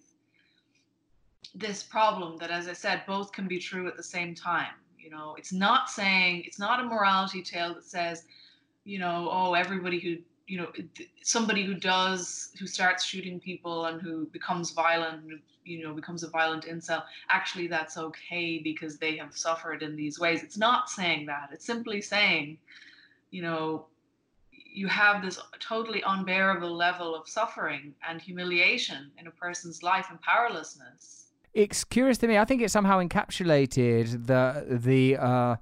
[1.56, 4.74] this problem that, as I said, both can be true at the same time.
[4.98, 8.24] You know, it's not saying, it's not a morality tale that says,
[8.84, 10.72] you know, oh, everybody who, you know,
[11.22, 15.24] somebody who does, who starts shooting people and who becomes violent,
[15.64, 20.20] you know, becomes a violent incel, actually that's okay because they have suffered in these
[20.20, 20.44] ways.
[20.44, 21.50] It's not saying that.
[21.52, 22.60] It's simply saying,
[23.32, 23.88] you know,
[24.52, 30.22] you have this totally unbearable level of suffering and humiliation in a person's life and
[30.22, 32.38] powerlessness it's curious to me.
[32.38, 35.56] I think it somehow encapsulated the the uh,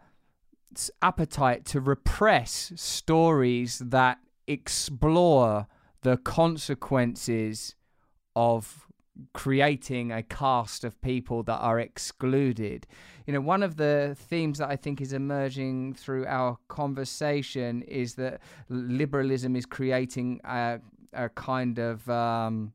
[1.01, 4.17] appetite to repress stories that
[4.47, 5.67] explore
[6.01, 7.75] the consequences
[8.35, 8.87] of
[9.33, 12.87] creating a cast of people that are excluded.
[13.27, 18.15] You know, one of the themes that I think is emerging through our conversation is
[18.15, 20.79] that liberalism is creating a,
[21.13, 22.73] a kind of um,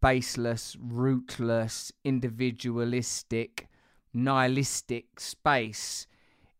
[0.00, 3.68] baseless, rootless, individualistic,
[4.14, 6.06] nihilistic space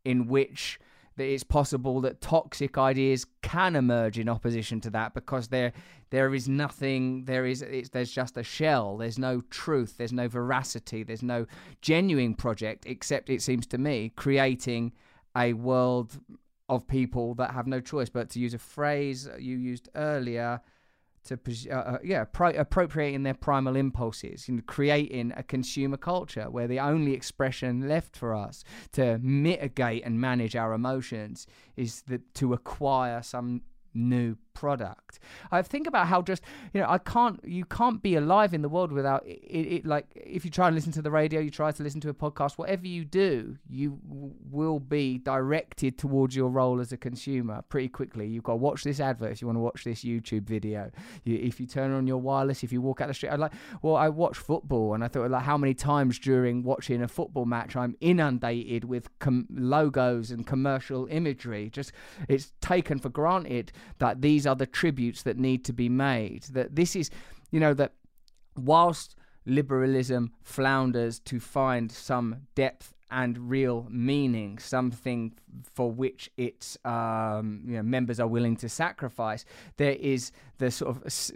[0.05, 0.81] in which
[1.17, 5.73] it's possible that toxic ideas can emerge in opposition to that because there
[6.11, 8.97] there is nothing there is there's just a shell.
[8.97, 9.97] There's no truth.
[9.99, 11.03] There's no veracity.
[11.03, 11.47] There's no
[11.81, 14.93] genuine project except it seems to me creating
[15.37, 16.19] a world
[16.69, 20.61] of people that have no choice but to use a phrase you used earlier
[21.25, 21.39] to
[21.71, 26.81] uh, uh, yeah pri- appropriating their primal impulses and creating a consumer culture where the
[26.81, 31.47] only expression left for us to mitigate and manage our emotions
[31.77, 33.63] is that to acquire some
[33.95, 35.19] new product.
[35.51, 36.43] I think about how just
[36.73, 40.07] you know I can't you can't be alive in the world without it, it, like
[40.15, 42.59] if you try and listen to the radio, you try to listen to a podcast,
[42.59, 47.89] whatever you do, you w- will be directed towards your role as a consumer pretty
[47.89, 48.27] quickly.
[48.27, 50.91] You've got to watch this advert if you want to watch this YouTube video.
[51.25, 53.53] You, if you turn on your wireless, if you walk out the street, I like
[53.83, 57.45] well I watch football and I thought like how many times during watching a football
[57.45, 61.71] match I'm inundated with com- logos and commercial imagery.
[61.71, 61.93] Just
[62.29, 66.43] it's taken for granted that these these are the tributes that need to be made.
[66.51, 67.11] That this is,
[67.53, 67.93] you know, that
[68.57, 69.15] whilst
[69.47, 75.33] liberalism flounders to find some depth and real meaning, something
[75.75, 79.45] for which its um, you know, members are willing to sacrifice.
[79.77, 81.31] There is the sort of,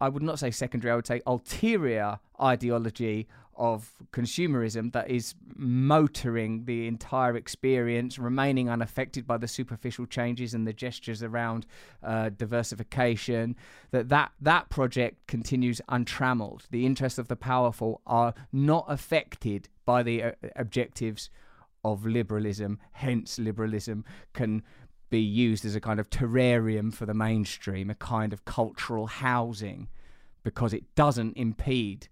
[0.00, 3.28] I would not say secondary, I would say ulterior ideology
[3.58, 10.66] of consumerism that is motoring the entire experience, remaining unaffected by the superficial changes and
[10.66, 11.66] the gestures around
[12.02, 13.56] uh, diversification.
[13.90, 16.66] That, that that project continues untrammeled.
[16.70, 21.30] The interests of the powerful are not affected by the uh, objectives
[21.84, 22.78] of liberalism.
[22.92, 24.62] Hence, liberalism can
[25.10, 29.88] be used as a kind of terrarium for the mainstream, a kind of cultural housing,
[30.42, 32.08] because it doesn't impede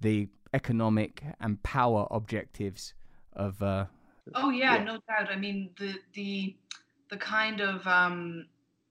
[0.00, 2.94] the economic and power objectives
[3.34, 3.60] of.
[3.62, 3.86] Uh,
[4.34, 5.28] oh yeah, yeah, no doubt.
[5.30, 6.56] I mean the the
[7.10, 8.46] the kind of um,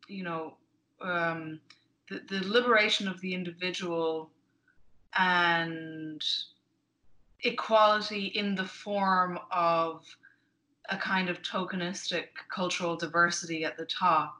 [0.07, 0.57] you know
[1.01, 1.59] um,
[2.09, 4.29] the the liberation of the individual
[5.15, 6.23] and
[7.43, 10.05] equality in the form of
[10.89, 14.35] a kind of tokenistic cultural diversity at the top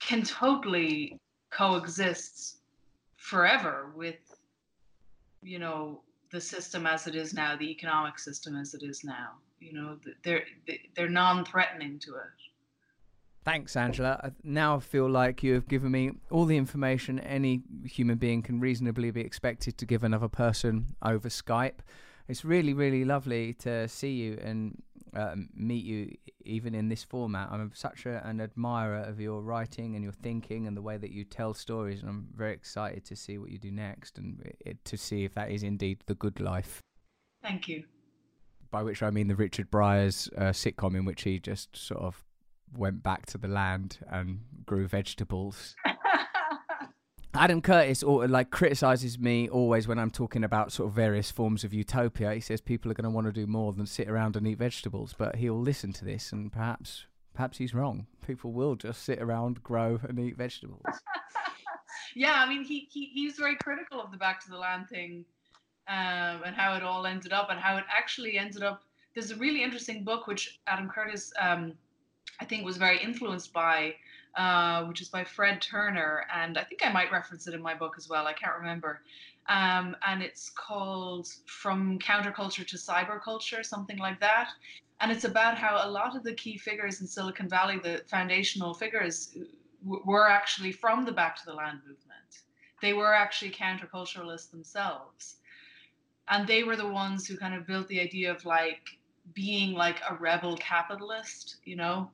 [0.00, 1.18] can totally
[1.50, 2.58] coexist
[3.16, 4.25] forever with
[5.46, 6.00] you know
[6.32, 9.96] the system as it is now the economic system as it is now you know
[10.24, 10.44] they're
[10.96, 12.36] they're non-threatening to it
[13.44, 14.32] Thanks, Angela.
[14.42, 18.58] Now I feel like you have given me all the information any human being can
[18.58, 21.78] reasonably be expected to give another person over Skype.
[22.26, 24.82] It's really, really lovely to see you and
[25.14, 26.16] uh, meet you,
[26.46, 27.48] even in this format.
[27.50, 31.10] I'm such a, an admirer of your writing and your thinking and the way that
[31.10, 34.84] you tell stories, and I'm very excited to see what you do next and it,
[34.84, 36.80] to see if that is indeed the good life.
[37.42, 37.84] Thank you.
[38.70, 42.24] By which I mean the Richard Briers uh, sitcom, in which he just sort of
[42.76, 45.74] went back to the land and grew vegetables.
[47.36, 51.74] Adam Curtis like criticizes me always when I'm talking about sort of various forms of
[51.74, 52.34] utopia.
[52.34, 54.58] He says people are going to want to do more than sit around and eat
[54.58, 58.06] vegetables, but he'll listen to this and perhaps perhaps he's wrong.
[58.26, 60.82] People will just sit around, grow, and eat vegetables.
[62.14, 65.24] yeah, I mean he, he he's very critical of the back to the land thing
[65.88, 68.82] um, and how it all ended up and how it actually ended up.
[69.14, 71.74] There's a really interesting book which Adam Curtis um,
[72.40, 73.94] I think was very influenced by,
[74.36, 77.74] uh, which is by Fred Turner, and I think I might reference it in my
[77.74, 78.26] book as well.
[78.26, 79.00] I can't remember.
[79.48, 84.50] Um, and it's called From Counterculture to Cyberculture, something like that.
[85.00, 88.74] And it's about how a lot of the key figures in Silicon Valley, the foundational
[88.74, 89.36] figures,
[89.84, 92.42] w- were actually from the Back to the Land movement.
[92.82, 95.36] They were actually counterculturalists themselves.
[96.28, 98.98] And they were the ones who kind of built the idea of like
[99.32, 102.10] being like a rebel capitalist, you know,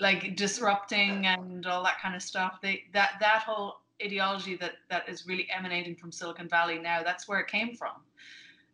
[0.00, 2.58] like disrupting and all that kind of stuff.
[2.62, 7.02] They that that whole ideology that that is really emanating from Silicon Valley now.
[7.02, 7.92] That's where it came from.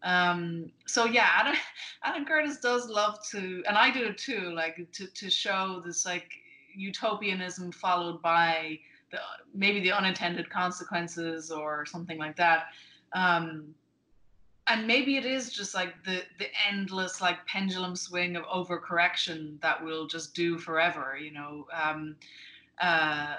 [0.02, 1.54] Um, so yeah, Adam,
[2.02, 6.04] Adam Curtis does love to, and I do it too, like to to show this
[6.04, 6.28] like
[6.76, 8.78] utopianism followed by
[9.10, 9.18] the
[9.54, 12.66] maybe the unintended consequences or something like that.
[13.14, 13.74] Um,
[14.66, 19.82] and maybe it is just like the the endless like pendulum swing of overcorrection that
[19.84, 22.16] we'll just do forever you know um
[22.80, 23.36] uh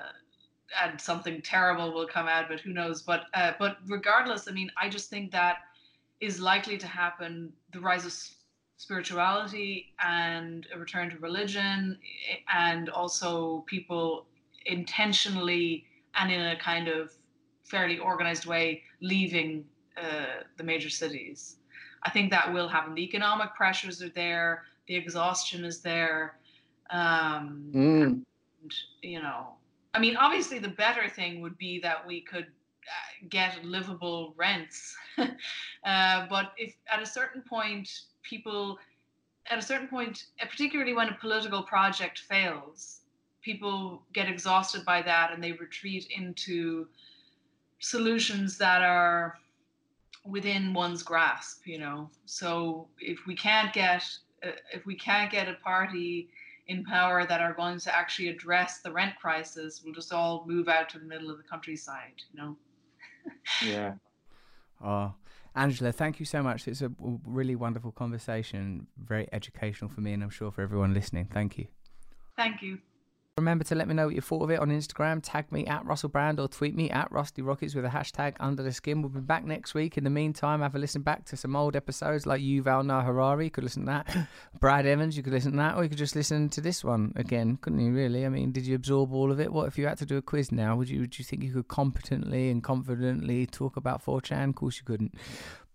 [0.82, 3.02] and something terrible will come out but who knows?
[3.02, 5.58] But uh, but regardless i mean i just think that
[6.22, 7.54] is likely to happen.
[7.72, 8.14] The rise of
[8.78, 12.00] spirituality and a return to religion
[12.48, 14.26] and also people
[14.66, 15.86] intentionally
[16.16, 17.14] and in a kind of
[17.64, 19.66] fairly organized way leaving
[19.98, 21.58] uh, the major cities.
[22.04, 22.94] I think that will happen.
[22.94, 26.38] The economic pressures are there, the exhaustion is there.
[26.92, 28.04] Um, mm.
[28.04, 29.56] and, you know,
[29.94, 34.96] I mean, obviously, the better thing would be that we could uh, get livable rents.
[35.18, 38.78] uh, but if at a certain point, people,
[39.50, 43.02] at a certain point, uh, particularly when a political project fails,
[43.42, 46.88] people get exhausted by that and they retreat into
[47.80, 49.38] solutions that are
[50.26, 54.04] within one's grasp you know so if we can't get
[54.46, 56.30] uh, if we can't get a party
[56.68, 60.68] in power that are going to actually address the rent crisis we'll just all move
[60.68, 62.58] out to the middle of the countryside you know
[63.64, 63.94] yeah
[64.84, 65.14] oh
[65.56, 66.68] Angela, thank you so much.
[66.68, 71.30] It's a really wonderful conversation, very educational for me, and I'm sure for everyone listening.
[71.32, 71.68] Thank you.
[72.36, 72.80] Thank you.
[73.38, 75.20] Remember to let me know what you thought of it on Instagram.
[75.22, 78.64] Tag me at Russell Brand or tweet me at Rusty Rockets with a hashtag under
[78.64, 79.02] the skin.
[79.02, 79.98] We'll be back next week.
[79.98, 83.44] In the meantime, have a listen back to some old episodes like Yuval Noah Harari.
[83.44, 84.28] You could listen to that.
[84.62, 85.76] Brad Evans, you could listen to that.
[85.76, 88.26] Or you could just listen to this one again, couldn't you, really?
[88.26, 89.52] I mean, did you absorb all of it?
[89.52, 90.78] What if you had to do a quiz now?
[90.78, 94.48] Would you, would you think you could competently and confidently talk about 4chan?
[94.48, 95.14] Of course you couldn't.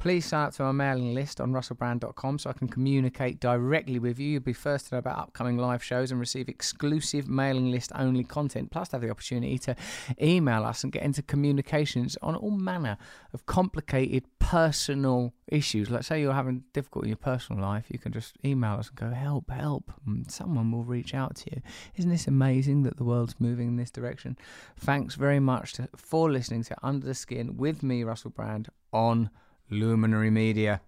[0.00, 4.18] Please sign up to my mailing list on russellbrand.com so I can communicate directly with
[4.18, 4.30] you.
[4.30, 8.24] You'll be first to know about upcoming live shows and receive exclusive mailing list only
[8.24, 9.76] content, plus have the opportunity to
[10.18, 12.96] email us and get into communications on all manner
[13.34, 15.90] of complicated personal issues.
[15.90, 18.96] Let's say you're having difficulty in your personal life, you can just email us and
[18.96, 19.92] go, help, help.
[20.06, 21.60] And someone will reach out to you.
[21.96, 24.38] Isn't this amazing that the world's moving in this direction?
[24.78, 29.28] Thanks very much to, for listening to Under the Skin with me, Russell Brand, on
[29.70, 30.80] Luminary Media.